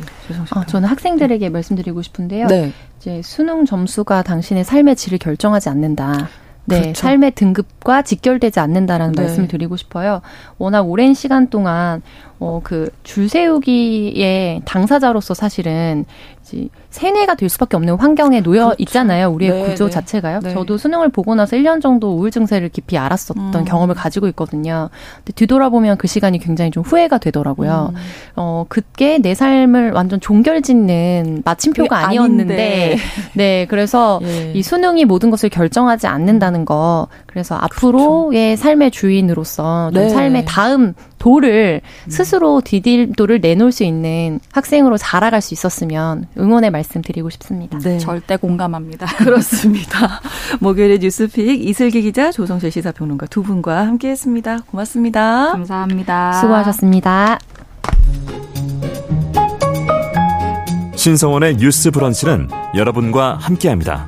[0.55, 2.47] 어, 저는 학생들에게 말씀드리고 싶은데요.
[2.47, 2.71] 네.
[2.97, 6.29] 이제 수능 점수가 당신의 삶의 질을 결정하지 않는다.
[6.65, 7.01] 네, 그렇죠.
[7.01, 9.23] 삶의 등급과 직결되지 않는다라는 네.
[9.23, 10.21] 말씀을 드리고 싶어요.
[10.57, 12.01] 워낙 오랜 시간 동안
[12.41, 16.05] 어, 그, 줄 세우기의 당사자로서 사실은
[16.41, 18.75] 이제 세뇌가 될 수밖에 없는 환경에 놓여 그렇죠.
[18.79, 19.29] 있잖아요.
[19.29, 19.91] 우리의 네, 구조 네.
[19.91, 20.39] 자체가요.
[20.39, 20.51] 네.
[20.51, 23.63] 저도 수능을 보고 나서 1년 정도 우울 증세를 깊이 알았었던 음.
[23.63, 24.89] 경험을 가지고 있거든요.
[25.17, 27.93] 근데 뒤돌아보면 그 시간이 굉장히 좀 후회가 되더라고요.
[27.93, 27.99] 음.
[28.35, 32.97] 어, 그게 내 삶을 완전 종결 짓는 마침표가 아니었는데,
[33.35, 34.51] 네, 그래서 예.
[34.53, 38.61] 이 수능이 모든 것을 결정하지 않는다는 거, 그래서 앞으로의 그렇죠.
[38.61, 40.09] 삶의 주인으로서 좀 네.
[40.09, 42.09] 삶의 다음 도를 음.
[42.09, 47.79] 스스로 디딜도를 내놓을 수 있는 학생으로 자라갈 수 있었으면 응원의 말씀 드리고 싶습니다.
[47.79, 47.99] 네.
[47.99, 49.05] 절대 공감합니다.
[49.17, 50.21] 그렇습니다.
[50.59, 54.59] 목요일의 뉴스픽 이슬기 기자, 조성실 시사평론가 두 분과 함께했습니다.
[54.67, 55.51] 고맙습니다.
[55.51, 56.33] 감사합니다.
[56.33, 57.39] 수고하셨습니다.
[60.95, 64.07] 신성원의 뉴스 브런치는 여러분과 함께합니다.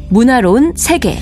[0.11, 1.17] 문화로운 세계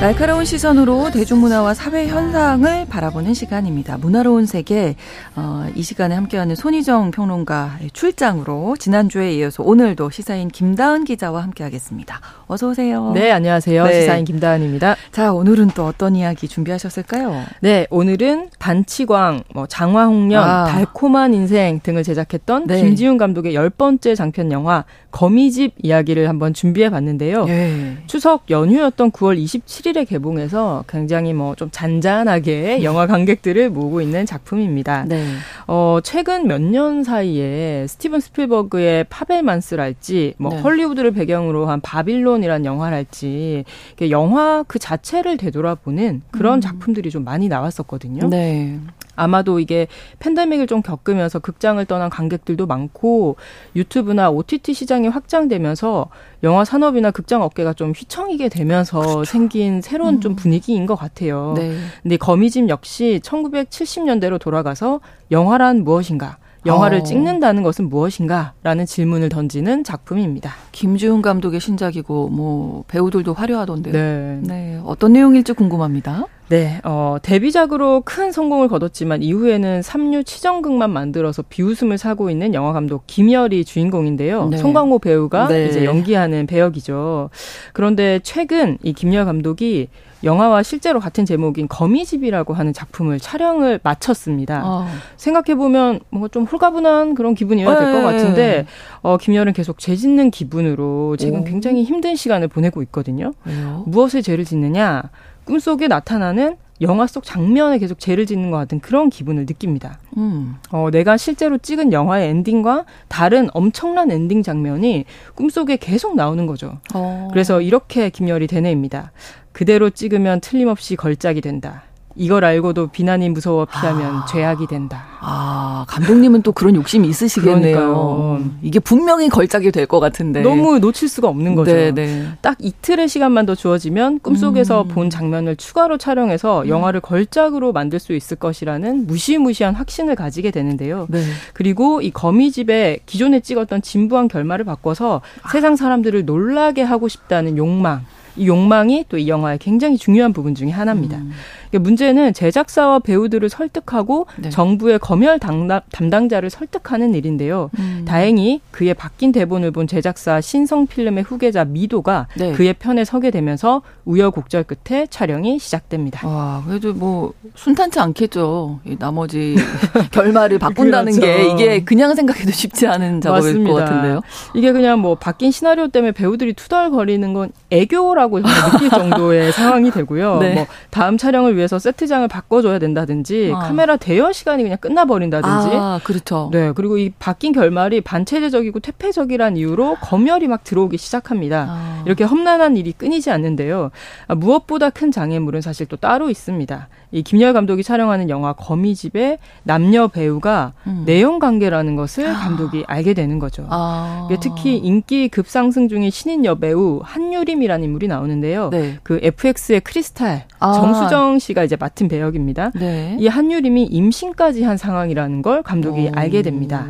[0.00, 3.98] 날카로운 시선으로 대중문화와 사회 현상을 바라보는 시간입니다.
[3.98, 4.94] 문화로운 세계
[5.34, 12.20] 어, 이 시간에 함께하는 손희정 평론가 출장으로 지난주에 이어서 오늘도 시사인 김다은 기자와 함께하겠습니다.
[12.46, 13.10] 어서 오세요.
[13.12, 13.84] 네, 안녕하세요.
[13.86, 14.00] 네.
[14.00, 14.94] 시사인 김다은입니다.
[15.10, 17.42] 자, 오늘은 또 어떤 이야기 준비하셨을까요?
[17.60, 20.64] 네, 오늘은 반치광, 뭐 장화홍련, 아.
[20.66, 22.82] 달콤한 인생 등을 제작했던 네.
[22.82, 27.46] 김지훈 감독의 열 번째 장편 영화 거미집 이야기를 한번 준비해 봤는데요.
[27.48, 27.96] 예.
[28.06, 35.06] 추석 연휴였던 9월 27일에 개봉해서 굉장히 뭐 좀 잔잔하게 영화 관객들을 모으고 있는 작품입니다.
[35.08, 35.24] 네.
[35.66, 40.60] 어, 최근 몇 년 사이에 스티븐 스필버그의 파벨만스랄지 뭐 네.
[40.60, 43.64] 헐리우드를 배경으로 한 바빌론이란 영화랄지
[44.10, 46.60] 영화 그 자체를 되돌아보는 그런 음.
[46.60, 48.28] 작품들이 좀 많이 나왔었거든요.
[48.28, 48.78] 네.
[49.18, 49.86] 아마도 이게
[50.20, 53.36] 팬데믹을 좀 겪으면서 극장을 떠난 관객들도 많고
[53.76, 56.08] 유튜브나 OTT 시장이 확장되면서
[56.44, 59.24] 영화 산업이나 극장 업계가 좀 휘청이게 되면서 그렇죠.
[59.24, 60.20] 생긴 새로운 음.
[60.20, 61.54] 좀 분위기인 것 같아요.
[61.56, 61.76] 네.
[62.02, 65.00] 근데 거미집 역시 1970년대로 돌아가서
[65.30, 66.38] 영화란 무엇인가?
[66.66, 67.02] 영화를 어.
[67.02, 70.52] 찍는다는 것은 무엇인가라는 질문을 던지는 작품입니다.
[70.72, 73.92] 김주훈 감독의 신작이고 뭐 배우들도 화려하던데요.
[73.92, 74.40] 네.
[74.42, 74.80] 네.
[74.84, 76.26] 어떤 내용일지 궁금합니다.
[76.48, 83.06] 네, 어, 데뷔작으로 큰 성공을 거뒀지만 이후에는 삼류 치정극만 만들어서 비웃음을 사고 있는 영화 감독
[83.06, 84.48] 김열이 주인공인데요.
[84.48, 84.56] 네.
[84.56, 85.66] 송강호 배우가 네.
[85.66, 87.28] 이제 연기하는 배역이죠.
[87.74, 89.88] 그런데 최근 이 김열 감독이
[90.24, 94.62] 영화와 실제로 같은 제목인 거미집이라고 하는 작품을 촬영을 마쳤습니다.
[94.64, 94.86] 어.
[95.16, 98.02] 생각해 보면 뭔가 좀 홀가분한 그런 기분이어야 될것 네.
[98.02, 98.66] 같은데,
[99.02, 101.44] 어, 김열은 계속 죄 짓는 기분으로 지금 오.
[101.44, 103.32] 굉장히 힘든 시간을 보내고 있거든요.
[103.44, 103.84] 왜요?
[103.86, 105.02] 무엇을 죄를 짓느냐?
[105.44, 109.98] 꿈속에 나타나는 영화 속 장면에 계속 죄를 짓는 것 같은 그런 기분을 느낍니다.
[110.16, 110.56] 음.
[110.70, 115.04] 어, 내가 실제로 찍은 영화의 엔딩과 다른 엄청난 엔딩 장면이
[115.34, 116.78] 꿈속에 계속 나오는 거죠.
[116.94, 117.28] 어.
[117.32, 119.12] 그래서 이렇게 김열이 되뇌입니다.
[119.52, 121.82] 그대로 찍으면 틀림없이 걸작이 된다.
[122.18, 124.26] 이걸 알고도 비난이 무서워 피하면 아.
[124.26, 125.04] 죄악이 된다.
[125.20, 127.76] 아, 감독님은 또 그런 욕심이 있으시겠네요.
[127.76, 128.44] 그러니까요.
[128.62, 130.42] 이게 분명히 걸작이 될 것 같은데.
[130.42, 131.72] 너무 놓칠 수가 없는 거죠.
[131.72, 131.92] 네네.
[131.92, 132.26] 네.
[132.42, 134.88] 딱 이틀의 시간만 더 주어지면 꿈속에서 음.
[134.88, 136.68] 본 장면을 추가로 촬영해서 음.
[136.68, 141.06] 영화를 걸작으로 만들 수 있을 것이라는 무시무시한 확신을 가지게 되는데요.
[141.08, 141.22] 네.
[141.54, 145.48] 그리고 이 거미집에 기존에 찍었던 진부한 결말을 바꿔서 아.
[145.50, 148.04] 세상 사람들을 놀라게 하고 싶다는 욕망.
[148.36, 151.16] 이 욕망이 또 이 영화의 굉장히 중요한 부분 중의 하나입니다.
[151.16, 151.32] 음.
[151.72, 154.50] 문제는 제작사와 배우들을 설득하고 네.
[154.50, 157.70] 정부의 검열 담당자를 설득하는 일인데요.
[157.78, 158.04] 음.
[158.06, 162.52] 다행히 그의 바뀐 대본을 본 제작사 신성 필름의 후계자 미도가 네.
[162.52, 166.26] 그의 편에 서게 되면서 우여곡절 끝에 촬영이 시작됩니다.
[166.26, 168.80] 와, 그래도 뭐 순탄치 않겠죠.
[168.98, 169.56] 나머지
[170.12, 171.20] 결말을 바꾼다는 그렇죠.
[171.20, 173.70] 게 이게 그냥 생각해도 쉽지 않은 작업일 맞습니다.
[173.72, 174.20] 것 같은데요.
[174.54, 180.38] 이게 그냥 뭐 바뀐 시나리오 때문에 배우들이 투덜거리는 건 애교라고 느낄 정도의 상황이 되고요.
[180.40, 180.54] 네.
[180.54, 183.58] 뭐 다음 촬영을 위해서 세트장을 바꿔줘야 된다든지 아.
[183.58, 185.76] 카메라 대여 시간이 그냥 끝나버린다든지.
[185.76, 186.48] 아, 그렇죠.
[186.52, 191.66] 네, 그리고 이 바뀐 결말이 반체제적이고 퇴폐적이란 이유로 검열이 막 들어오기 시작합니다.
[191.68, 192.02] 아.
[192.06, 193.90] 이렇게 험난한 일이 끊이지 않는데요.
[194.26, 196.88] 아, 무엇보다 큰 장애물은 사실 또 따로 있습니다.
[197.10, 201.04] 이 김열 감독이 촬영하는 영화 거미집의 남녀 배우가 음.
[201.06, 202.34] 내용 관계라는 것을 아.
[202.34, 203.66] 감독이 알게 되는 거죠.
[203.70, 204.28] 아.
[204.40, 208.70] 특히 인기 급상승 중인 신인 여배우 한유림이라는 인물이 나오는데요.
[208.70, 208.98] 네.
[209.02, 210.72] 그 FX의 크리스탈 아.
[210.72, 212.72] 정수정 씨가 이제 맡은 배역입니다.
[212.74, 213.16] 네.
[213.18, 216.12] 이 한유림이 임신까지 한 상황이라는 걸 감독이 오.
[216.14, 216.86] 알게 됩니다.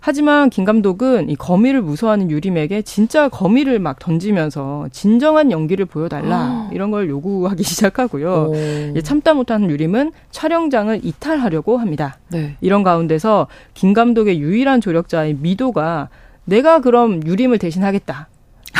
[0.00, 6.70] 하지만 김 감독은 이 거미를 무서워하는 유림에게 진짜 거미를 막 던지면서 진정한 연기를 보여달라 아.
[6.72, 8.52] 이런 걸 요구하기 시작하고요.
[8.52, 9.00] 오.
[9.02, 12.18] 참다 못하는 유림은 촬영장을 이탈하려고 합니다.
[12.28, 12.56] 네.
[12.60, 16.08] 이런 가운데서 김 감독의 유일한 조력자인 미도가
[16.44, 18.28] 내가 그럼 유림을 대신하겠다.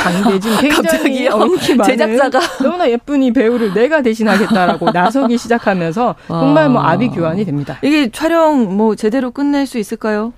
[0.01, 6.83] 강대진 굉장히 인기 많은 제작자가 너무나 예쁜 이 배우를 내가 대신하겠다라고 나서기 시작하면서 정말 뭐
[6.83, 7.79] 아비 규환이 됩니다.
[7.83, 10.33] 이게 촬영 뭐 제대로 끝낼 수 있을까요?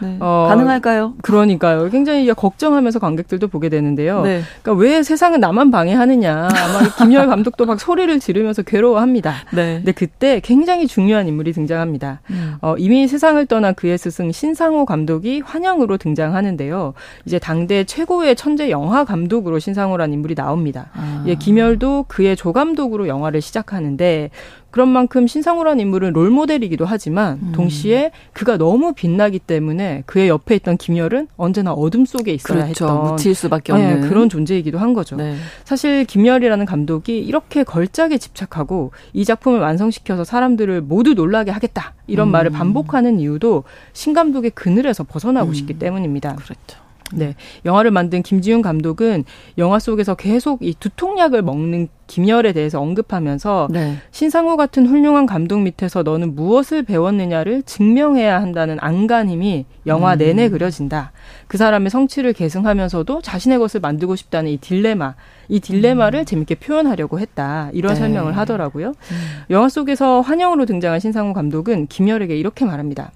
[0.00, 0.16] 네.
[0.20, 1.14] 어, 가능할까요?
[1.22, 1.90] 그러니까요.
[1.90, 4.22] 굉장히 걱정하면서 관객들도 보게 되는데요.
[4.22, 4.42] 네.
[4.62, 6.34] 그러니까 왜 세상은 나만 방해하느냐.
[6.34, 9.34] 아마 김열 감독도 막 소리를 지르면서 괴로워합니다.
[9.52, 9.76] 네.
[9.76, 12.20] 근데 그때 굉장히 중요한 인물이 등장합니다.
[12.30, 12.56] 음.
[12.60, 16.94] 어, 이미 세상을 떠난 그의 스승 신상호 감독이 환영으로 등장하는데요.
[17.24, 20.90] 이제 당대 최고의 천재 영화 감독으로 신상호라는 인물이 나옵니다.
[20.94, 21.24] 아.
[21.26, 24.30] 예, 김열도 그의 조감독으로 영화를 시작하는데
[24.78, 27.50] 그런 만큼 신상우라는 인물은 롤모델이기도 하지만 음.
[27.52, 32.84] 동시에 그가 너무 빛나기 때문에 그의 옆에 있던 김열은 언제나 어둠 속에 있어야 그렇죠.
[32.84, 35.16] 했던 묻힐 수밖에 네, 없는 네, 그런 존재이기도 한 거죠.
[35.16, 35.34] 네.
[35.64, 42.30] 사실 김열이라는 감독이 이렇게 걸작에 집착하고 이 작품을 완성시켜서 사람들을 모두 놀라게 하겠다 이런 음.
[42.30, 45.54] 말을 반복하는 이유도 신 감독의 그늘에서 벗어나고 음.
[45.54, 46.36] 싶기 때문입니다.
[46.36, 46.87] 그렇죠.
[47.12, 47.34] 네.
[47.64, 49.24] 영화를 만든 김지훈 감독은
[49.56, 53.96] 영화 속에서 계속 이 두통약을 먹는 김열에 대해서 언급하면서 네.
[54.10, 60.18] 신상호 같은 훌륭한 감독 밑에서 너는 무엇을 배웠느냐를 증명해야 한다는 안간힘이 영화 음.
[60.18, 61.12] 내내 그려진다.
[61.46, 65.14] 그 사람의 성취를 계승하면서도 자신의 것을 만들고 싶다는 이 딜레마,
[65.48, 66.24] 이 딜레마를 음.
[66.24, 67.70] 재밌게 표현하려고 했다.
[67.72, 68.00] 이런 네.
[68.00, 68.88] 설명을 하더라고요.
[68.88, 69.44] 음.
[69.50, 73.12] 영화 속에서 환영으로 등장한 신상호 감독은 김열에게 이렇게 말합니다.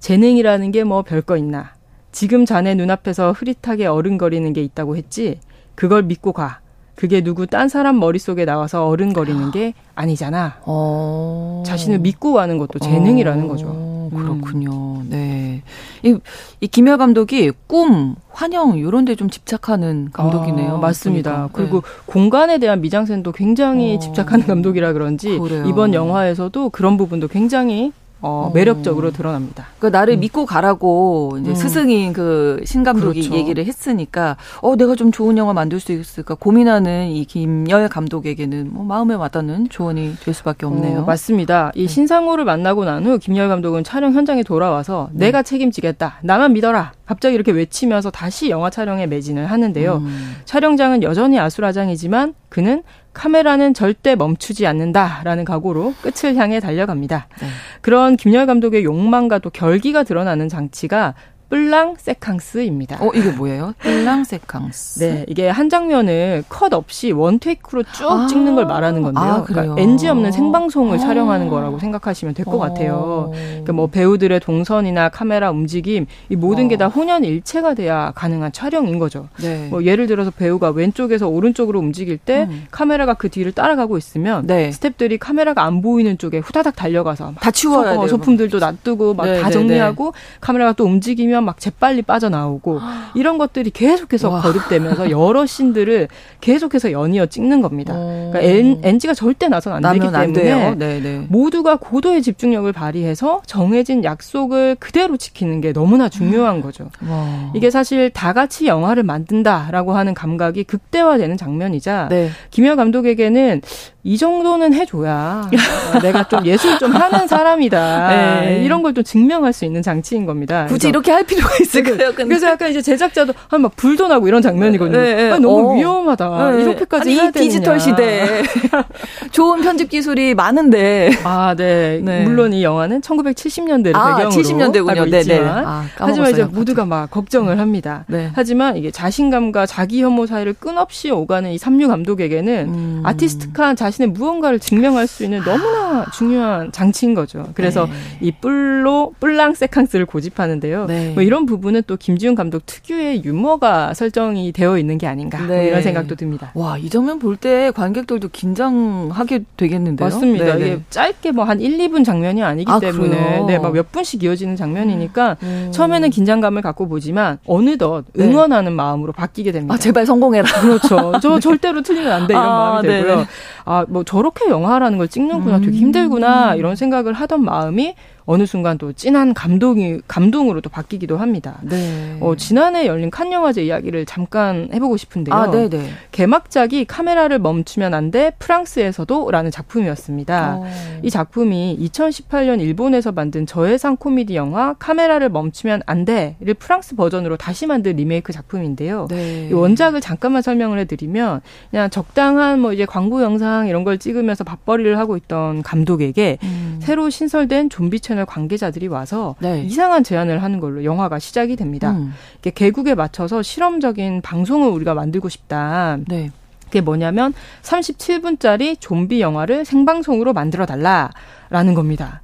[0.00, 1.74] 재능이라는 게 뭐 별거 있나.
[2.12, 5.40] 지금 자네 눈앞에서 흐릿하게 어른거리는 게 있다고 했지.
[5.74, 6.60] 그걸 믿고 가.
[6.94, 10.58] 그게 누구 딴 사람 머릿속에 나와서 어른거리는 게 아니잖아.
[10.66, 11.62] 어...
[11.66, 13.48] 자신을 믿고 가는 것도 재능이라는 어...
[13.48, 13.66] 거죠.
[13.66, 14.10] 음.
[14.14, 15.02] 그렇군요.
[15.08, 15.62] 네.
[16.02, 16.14] 이,
[16.60, 20.74] 이 김열 감독이 꿈, 환영 이런 데 좀 집착하는 감독이네요.
[20.74, 21.30] 아, 맞습니다.
[21.30, 21.52] 그러니까.
[21.52, 22.02] 그리고 네.
[22.04, 23.98] 공간에 대한 미장센도 굉장히 어...
[23.98, 25.64] 집착하는 감독이라 그런지 그래요.
[25.66, 27.92] 이번 영화에서도 그런 부분도 굉장히
[28.22, 29.66] 어, 어, 매력적으로 드러납니다.
[29.78, 30.20] 그 나를 음.
[30.20, 31.54] 믿고 가라고 이제 음.
[31.54, 33.36] 스승인 그 신감독이 그렇죠.
[33.36, 38.84] 얘기를 했으니까 어 내가 좀 좋은 영화 만들 수 있을까 고민하는 이 김열 감독에게는 뭐
[38.84, 41.00] 마음에 와닿는 조언이 될 수밖에 없네요.
[41.00, 41.72] 어, 맞습니다.
[41.74, 41.88] 이 네.
[41.88, 45.26] 신상호를 만나고 난 후 김열 감독은 촬영 현장에 돌아와서 네.
[45.26, 46.18] 내가 책임지겠다.
[46.22, 46.92] 나만 믿어라.
[47.04, 49.96] 갑자기 이렇게 외치면서 다시 영화 촬영에 매진을 하는데요.
[49.96, 50.36] 음.
[50.44, 57.28] 촬영장은 여전히 아수라장이지만 그는 카메라는 절대 멈추지 않는다라는 각오로 끝을 향해 달려갑니다.
[57.40, 57.46] 네.
[57.80, 61.14] 그런 김열 감독의 욕망과 또 결기가 드러나는 장치가
[61.56, 62.96] 뿔랑 세캉스입니다.
[63.04, 63.74] 어, 이게 뭐예요?
[63.80, 65.00] 뿔랑 세캉스.
[65.00, 69.22] 네, 이게 한 장면을 컷 없이 원 테이크로 쭉 아~ 찍는 걸 말하는 건데요.
[69.22, 72.94] 아, 그러니까 NG 없는 생방송을 아~ 촬영하는 거라고 생각하시면 될 것 같아요.
[72.94, 73.30] 어.
[73.32, 78.98] 그러니까 뭐 배우들의 동선이나 카메라 움직임 이 모든 게 다 혼연 일체가 돼야 가능한 촬영인
[78.98, 79.28] 거죠.
[79.42, 79.68] 네.
[79.68, 82.64] 뭐 예를 들어서 배우가 왼쪽에서 오른쪽으로 움직일 때 음.
[82.70, 84.70] 카메라가 그 뒤를 따라가고 있으면 네.
[84.70, 88.08] 스탭들이 카메라가 안 보이는 쪽에 후다닥 달려가서 다 치워야 돼요.
[88.08, 92.80] 소품들도 놔두고 막다 네, 네, 네, 정리하고 카메라가 또 움직이면 막 재빨리 빠져나오고
[93.14, 94.40] 이런 것들이 계속해서 와.
[94.40, 96.08] 거듭되면서 여러 신들을
[96.40, 97.94] 계속해서 연이어 찍는 겁니다.
[97.96, 98.30] 어.
[98.32, 101.26] 그러니까 N, NG가 절대 나선 안 되기 때문에 안 네, 네.
[101.28, 106.62] 모두가 고도의 집중력을 발휘해서 정해진 약속을 그대로 지키는 게 너무나 중요한 음.
[106.62, 106.90] 거죠.
[107.08, 107.50] 와.
[107.54, 112.30] 이게 사실 다 같이 영화를 만든다라고 하는 감각이 극대화되는 장면이자 네.
[112.50, 113.62] 김열 감독에게는
[114.04, 115.48] 이 정도는 해줘야
[116.02, 118.08] 내가 좀 예술 좀 하는 사람이다.
[118.08, 118.62] 네.
[118.64, 120.66] 이런 걸 좀 증명할 수 있는 장치인 겁니다.
[120.66, 122.12] 굳이 이렇게 할 필요 필요가 있을까요?
[122.12, 122.24] 근데?
[122.24, 124.98] 그래서 약간 이제 제작자도 한막 불도 나고 이런 장면이거든요.
[124.98, 125.30] 네, 네.
[125.30, 125.74] 아니, 너무 어.
[125.74, 126.50] 위험하다.
[126.52, 126.62] 네.
[126.62, 127.50] 이렇게까지 아니, 해야 되느냐.
[127.50, 128.42] 디지털 시대
[129.32, 131.10] 좋은 편집 기술이 많은데.
[131.24, 132.00] 아, 네.
[132.02, 132.24] 네.
[132.24, 134.90] 물론 이 영화는 1970년대를 아, 배경으로 70년대군요.
[134.90, 138.04] 알고 네, 있지만 아, 하지만 이제 모두가 막 걱정을 합니다.
[138.08, 138.30] 네.
[138.34, 143.00] 하지만 이게 자신감과 자기 혐오 사이를 끝없이 오가는 이 삼류 감독에게는 음.
[143.04, 147.48] 아티스트한 자신의 무언가를 증명할 수 있는 너무나 중요한 장치인 거죠.
[147.54, 147.92] 그래서 네.
[148.20, 150.86] 이 뿔로 뿔랑 세캉스를 고집하는데요.
[151.12, 151.14] 네.
[151.14, 155.66] 뭐 이런 부분은 또 김지훈 감독 특유의 유머가 설정이 되어 있는 게 아닌가 뭐 네.
[155.68, 156.50] 이런 생각도 듭니다.
[156.54, 160.06] 와, 이 장면 볼 때 관객들도 긴장하게 되겠는데요.
[160.06, 160.44] 맞습니다.
[160.44, 160.58] 네네.
[160.60, 160.82] 이게 네.
[160.90, 165.36] 짧게 뭐 한 1, 2분 장면이 아니기 아, 때문에 네, 막 몇 분씩 이어지는 장면이니까
[165.42, 165.70] 음.
[165.72, 168.24] 처음에는 긴장감을 갖고 보지만 어느덧 네.
[168.24, 169.74] 응원하는 마음으로 바뀌게 됩니다.
[169.74, 170.46] 아, 제발 성공해라.
[170.60, 171.12] 그렇죠.
[171.22, 173.26] 저 절대로 틀리면 안 돼 이런 아, 마음이 되고요.
[173.64, 175.58] 아, 뭐 저렇게 영화라는 걸 찍는구나.
[175.60, 176.54] 되게 힘들구나.
[176.54, 177.94] 이런 생각을 하던 마음이
[178.24, 181.58] 어느 순간 또 진한 감동이 감동으로 또 바뀌기도 합니다.
[181.62, 182.16] 네.
[182.20, 185.34] 어, 지난해 열린 칸 영화제 이야기를 잠깐 해보고 싶은데요.
[185.34, 185.68] 아, 네네.
[185.68, 185.90] 네.
[186.12, 190.56] 개막작이 카메라를 멈추면 안 돼 프랑스에서도라는 작품이었습니다.
[190.56, 190.64] 오.
[190.64, 190.66] 어.
[191.02, 197.66] 이 작품이 2018년 일본에서 만든 저예산 코미디 영화 카메라를 멈추면 안 돼를 프랑스 버전으로 다시
[197.66, 199.08] 만든 리메이크 작품인데요.
[199.10, 199.48] 네.
[199.50, 204.98] 이 원작을 잠깐만 설명을 해드리면 그냥 적당한 뭐 이제 광고 영상 이런 걸 찍으면서 밥벌이를
[204.98, 206.78] 하고 있던 감독에게 음.
[206.82, 209.62] 새로 신설된 좀비 채널 관계자들이 와서 네.
[209.62, 211.92] 이상한 제안을 하는 걸로 영화가 시작이 됩니다.
[211.92, 212.12] 음.
[212.40, 215.96] 이게 개국에 맞춰서 실험적인 방송을 우리가 만들고 싶다.
[216.06, 216.30] 네.
[216.64, 217.32] 그게 뭐냐면
[217.62, 222.20] 37분짜리 좀비 영화를 생방송으로 만들어 달라라는 겁니다.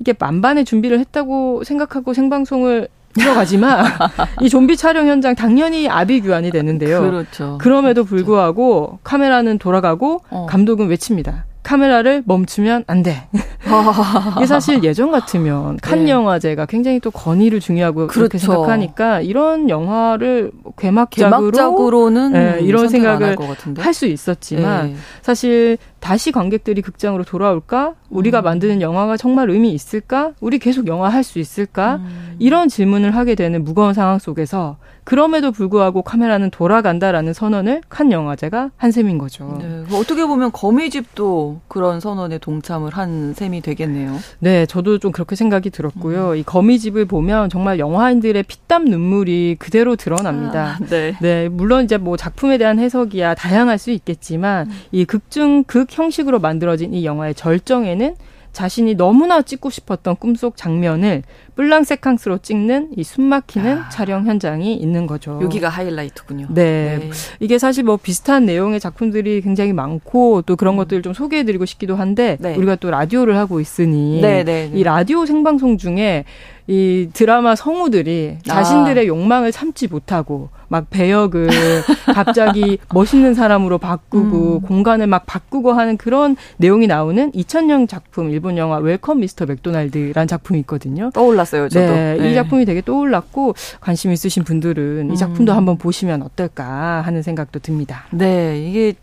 [0.00, 3.84] 이게 만반의 준비를 했다고 생각하고 생방송을 들어가지만
[4.42, 7.02] 이 좀비 촬영 현장 당연히 아비규환이 되는데요.
[7.02, 7.58] 그렇죠.
[7.60, 10.46] 그럼에도 불구하고 카메라는 돌아가고 어.
[10.48, 11.44] 감독은 외칩니다.
[11.62, 13.28] 카메라를 멈추면 안 돼.
[14.36, 16.10] 이게 사실 예전 같으면 칸 네.
[16.10, 18.52] 영화제가 굉장히 또 권위를 중요하고 그렇게 그렇죠.
[18.52, 23.36] 생각하니까 이런 영화를 개막작으로 는 네, 이런 생각을
[23.78, 24.96] 할 수 있었지만 네.
[25.20, 27.94] 사실 다시 관객들이 극장으로 돌아올까?
[28.08, 28.44] 우리가 음.
[28.44, 30.32] 만드는 영화가 정말 의미 있을까?
[30.40, 31.96] 우리 계속 영화 할 수 있을까?
[31.96, 32.36] 음.
[32.38, 38.90] 이런 질문을 하게 되는 무거운 상황 속에서 그럼에도 불구하고 카메라는 돌아간다라는 선언을 칸 영화제가 한
[38.90, 39.58] 셈인 거죠.
[39.60, 44.16] 네, 어떻게 보면 거미집도 그런 선언에 동참을 한 셈이 되겠네요.
[44.38, 46.30] 네, 저도 좀 그렇게 생각이 들었고요.
[46.30, 46.36] 음.
[46.36, 50.76] 이 거미집을 보면 정말 영화인들의 피땀 눈물이 그대로 드러납니다.
[50.80, 51.16] 아, 네.
[51.20, 54.72] 네, 물론 이제 뭐 작품에 대한 해석이야 다양할 수 있겠지만 음.
[54.92, 58.16] 이 극중 극 형식으로 만들어진 이 영화의 절정에는
[58.52, 61.22] 자신이 너무나 찍고 싶었던 꿈속 장면을
[61.54, 63.88] plan-séquence로 찍는 이 숨막히는 아.
[63.90, 65.38] 촬영 현장이 있는 거죠.
[65.42, 66.48] 여기가 하이라이트군요.
[66.50, 66.98] 네.
[66.98, 67.10] 네.
[67.38, 70.78] 이게 사실 뭐 비슷한 내용의 작품들이 굉장히 많고 또 그런 음.
[70.78, 72.54] 것들을 좀 소개해드리고 싶기도 한데 네.
[72.56, 74.78] 우리가 또 라디오를 하고 있으니 네, 네, 네.
[74.78, 76.24] 이 라디오 생방송 중에
[76.66, 78.54] 이 드라마 성우들이 아.
[78.54, 79.06] 자신들의 아.
[79.06, 81.48] 욕망을 참지 못하고 막 배역을
[82.14, 84.60] 갑자기 멋있는 사람으로 바꾸고 음.
[84.62, 90.60] 공간을 막 바꾸고 하는 그런 내용이 나오는 2000년 작품 일본 영화 Welcome Mister McDonald라는 작품이
[90.60, 91.10] 있거든요.
[91.12, 91.92] 떠올랐어요, 저도.
[91.92, 92.30] 네, 네.
[92.30, 95.56] 이 작품이 되게 떠올랐고 관심 있으신 분들은 이 작품도 음.
[95.56, 98.04] 한번 보시면 어떨까 하는 생각도 듭니다.
[98.12, 98.94] 네, 이게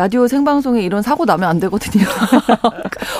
[0.00, 2.06] 라디오 생방송에 이런 사고 나면 안 되거든요.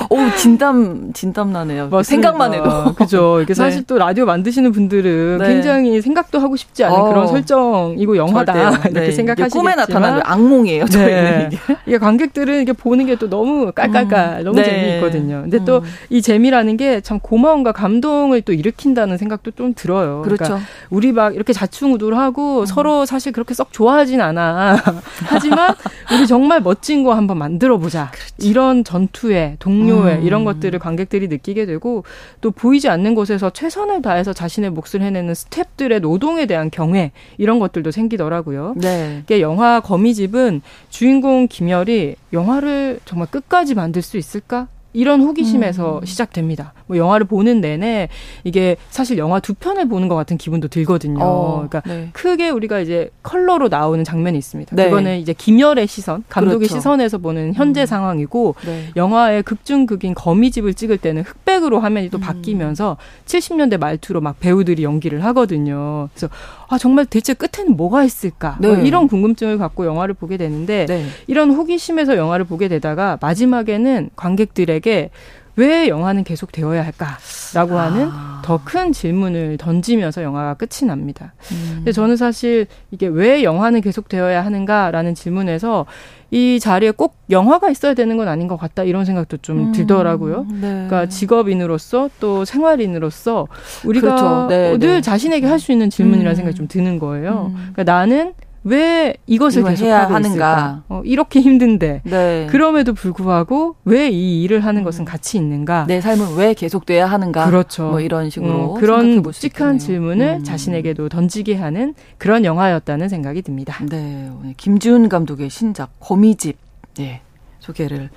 [0.09, 1.89] 오, 진담, 진담 나네요.
[1.91, 2.03] 맞습니다.
[2.03, 2.95] 생각만 해도.
[2.97, 3.41] 그죠.
[3.43, 3.85] 이게 사실 네.
[3.87, 5.49] 또 라디오 만드시는 분들은 네.
[5.49, 8.70] 굉장히 생각도 하고 싶지 않은 어, 그런 설정이고 영화다.
[8.89, 9.11] 이렇게 네.
[9.12, 9.51] 생각하시겠지만.
[9.51, 11.49] 꿈에 나타나는 악몽이에요, 저희는.
[11.51, 11.59] 네.
[11.87, 14.45] 이게 관객들은 이게 보는 게 또 너무 깔깔깔, 음.
[14.45, 14.64] 너무 네.
[14.64, 15.43] 재미있거든요.
[15.43, 15.64] 근데 음.
[15.66, 20.22] 또이 재미라는 게 참 고마움과 감동을 또 일으킨다는 생각도 좀 들어요.
[20.22, 20.45] 그러니까 그렇죠.
[20.55, 22.66] 그러니까 우리 막 이렇게 자충우돌하고 음.
[22.66, 24.76] 서로 사실 그렇게 썩 좋아하진 않아.
[25.26, 25.74] 하지만
[26.14, 28.11] 우리 정말 멋진 거 한번 만들어 보자.
[28.39, 30.23] 이런 전투에 동료에 음.
[30.23, 32.05] 이런 것들을 관객들이 느끼게 되고
[32.41, 37.91] 또 보이지 않는 곳에서 최선을 다해서 자신의 몫을 해내는 스탭들의 노동에 대한 경외 이런 것들도
[37.91, 38.75] 생기더라고요.
[38.77, 39.21] 네.
[39.25, 40.61] 이게 영화 거미집은
[40.91, 44.68] 주인공 김열이 영화를 정말 끝까지 만들 수 있을까?
[44.93, 46.05] 이런 호기심에서 음.
[46.05, 46.72] 시작됩니다.
[46.86, 48.09] 뭐 영화를 보는 내내
[48.45, 51.22] 이게 사실 영화 두 편을 보는 것 같은 기분도 들거든요.
[51.22, 52.09] 어, 그러니까 네.
[52.12, 54.74] 크게 우리가 이제 컬러로 나오는 장면이 있습니다.
[54.74, 54.84] 네.
[54.84, 56.74] 그거는 이제 김열의 시선, 감독의 그렇죠.
[56.76, 57.86] 시선에서 보는 현재 음.
[57.86, 58.88] 상황이고 네.
[58.97, 62.20] 영화의 극중극인 거미집을 찍을 때는 흑백으로 화면이 또 음.
[62.20, 66.09] 바뀌면서 70년대 말투로 막 배우들이 연기를 하거든요.
[66.14, 66.28] 그래서
[66.71, 68.57] 아 정말 대체 끝에는 뭐가 있을까?
[68.61, 68.87] 뭐 네.
[68.87, 71.05] 이런 궁금증을 갖고 영화를 보게 되는데 네.
[71.27, 75.11] 이런 호기심에서 영화를 보게 되다가 마지막에는 관객들의 관객에게
[75.57, 78.41] 왜 영화는 계속 되어야 할까라고 하는 아.
[78.45, 81.35] 더큰 질문을 던지면서 영화가 끝이 납니다.
[81.53, 81.73] 음.
[81.77, 85.87] 근데 저는 사실 이게 왜 영화는 계속 되어야 하는가라는 질문에서
[86.31, 90.47] 이 자리에 꼭 영화가 있어야 되는 건 아닌 것 같다 이런 생각도 좀 음, 들더라고요.
[90.49, 90.61] 네.
[90.61, 93.49] 그러니까 직업인으로서 또 생활인으로서
[93.85, 94.47] 우리가 그렇죠.
[94.49, 95.01] 네, 늘 네.
[95.01, 96.37] 자신에게 할 수 있는 질문이라는 음.
[96.37, 97.53] 생각이 좀 드는 거예요.
[97.55, 97.70] 음.
[97.74, 98.33] 그러니까 나는
[98.63, 100.83] 왜 이것을 계속 해야 하고 하는가?
[100.89, 102.47] 어, 이렇게 힘든데 네.
[102.51, 105.85] 그럼에도 불구하고 왜 이 일을 하는 것은 가치 있는가?
[105.87, 107.47] 내 삶은 왜 계속돼야 하는가?
[107.47, 107.89] 그렇죠.
[107.91, 110.45] 뭐 이런 식으로 음, 그런 묵직한 질문을 음.
[110.45, 113.77] 자신에게도 던지게 하는 그런 영화였다는 생각이 듭니다.
[113.89, 116.57] 네, 김지훈 감독의 신작 거미집
[116.97, 117.23] 네,
[117.61, 118.11] 소개를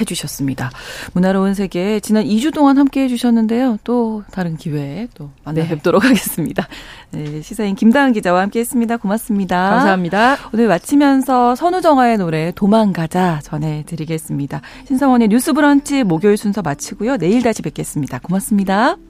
[0.00, 0.70] 해주셨습니다.
[1.12, 3.78] 문화로운 세계 지난 2주 동안 함께 해주셨는데요.
[3.84, 5.68] 또 다른 기회에 또 만나 네.
[5.68, 6.66] 뵙도록 하겠습니다.
[7.10, 8.98] 네, 시사인 김다은 기자와 함께했습니다.
[8.98, 9.70] 고맙습니다.
[9.70, 10.36] 감사합니다.
[10.52, 14.60] 오늘 마치면서 선우정아의 노래 도망가자 전해드리겠습니다.
[14.86, 17.16] 신성원의 뉴스브런치 목요일 순서 마치고요.
[17.16, 18.18] 내일 다시 뵙겠습니다.
[18.18, 19.07] 고맙습니다.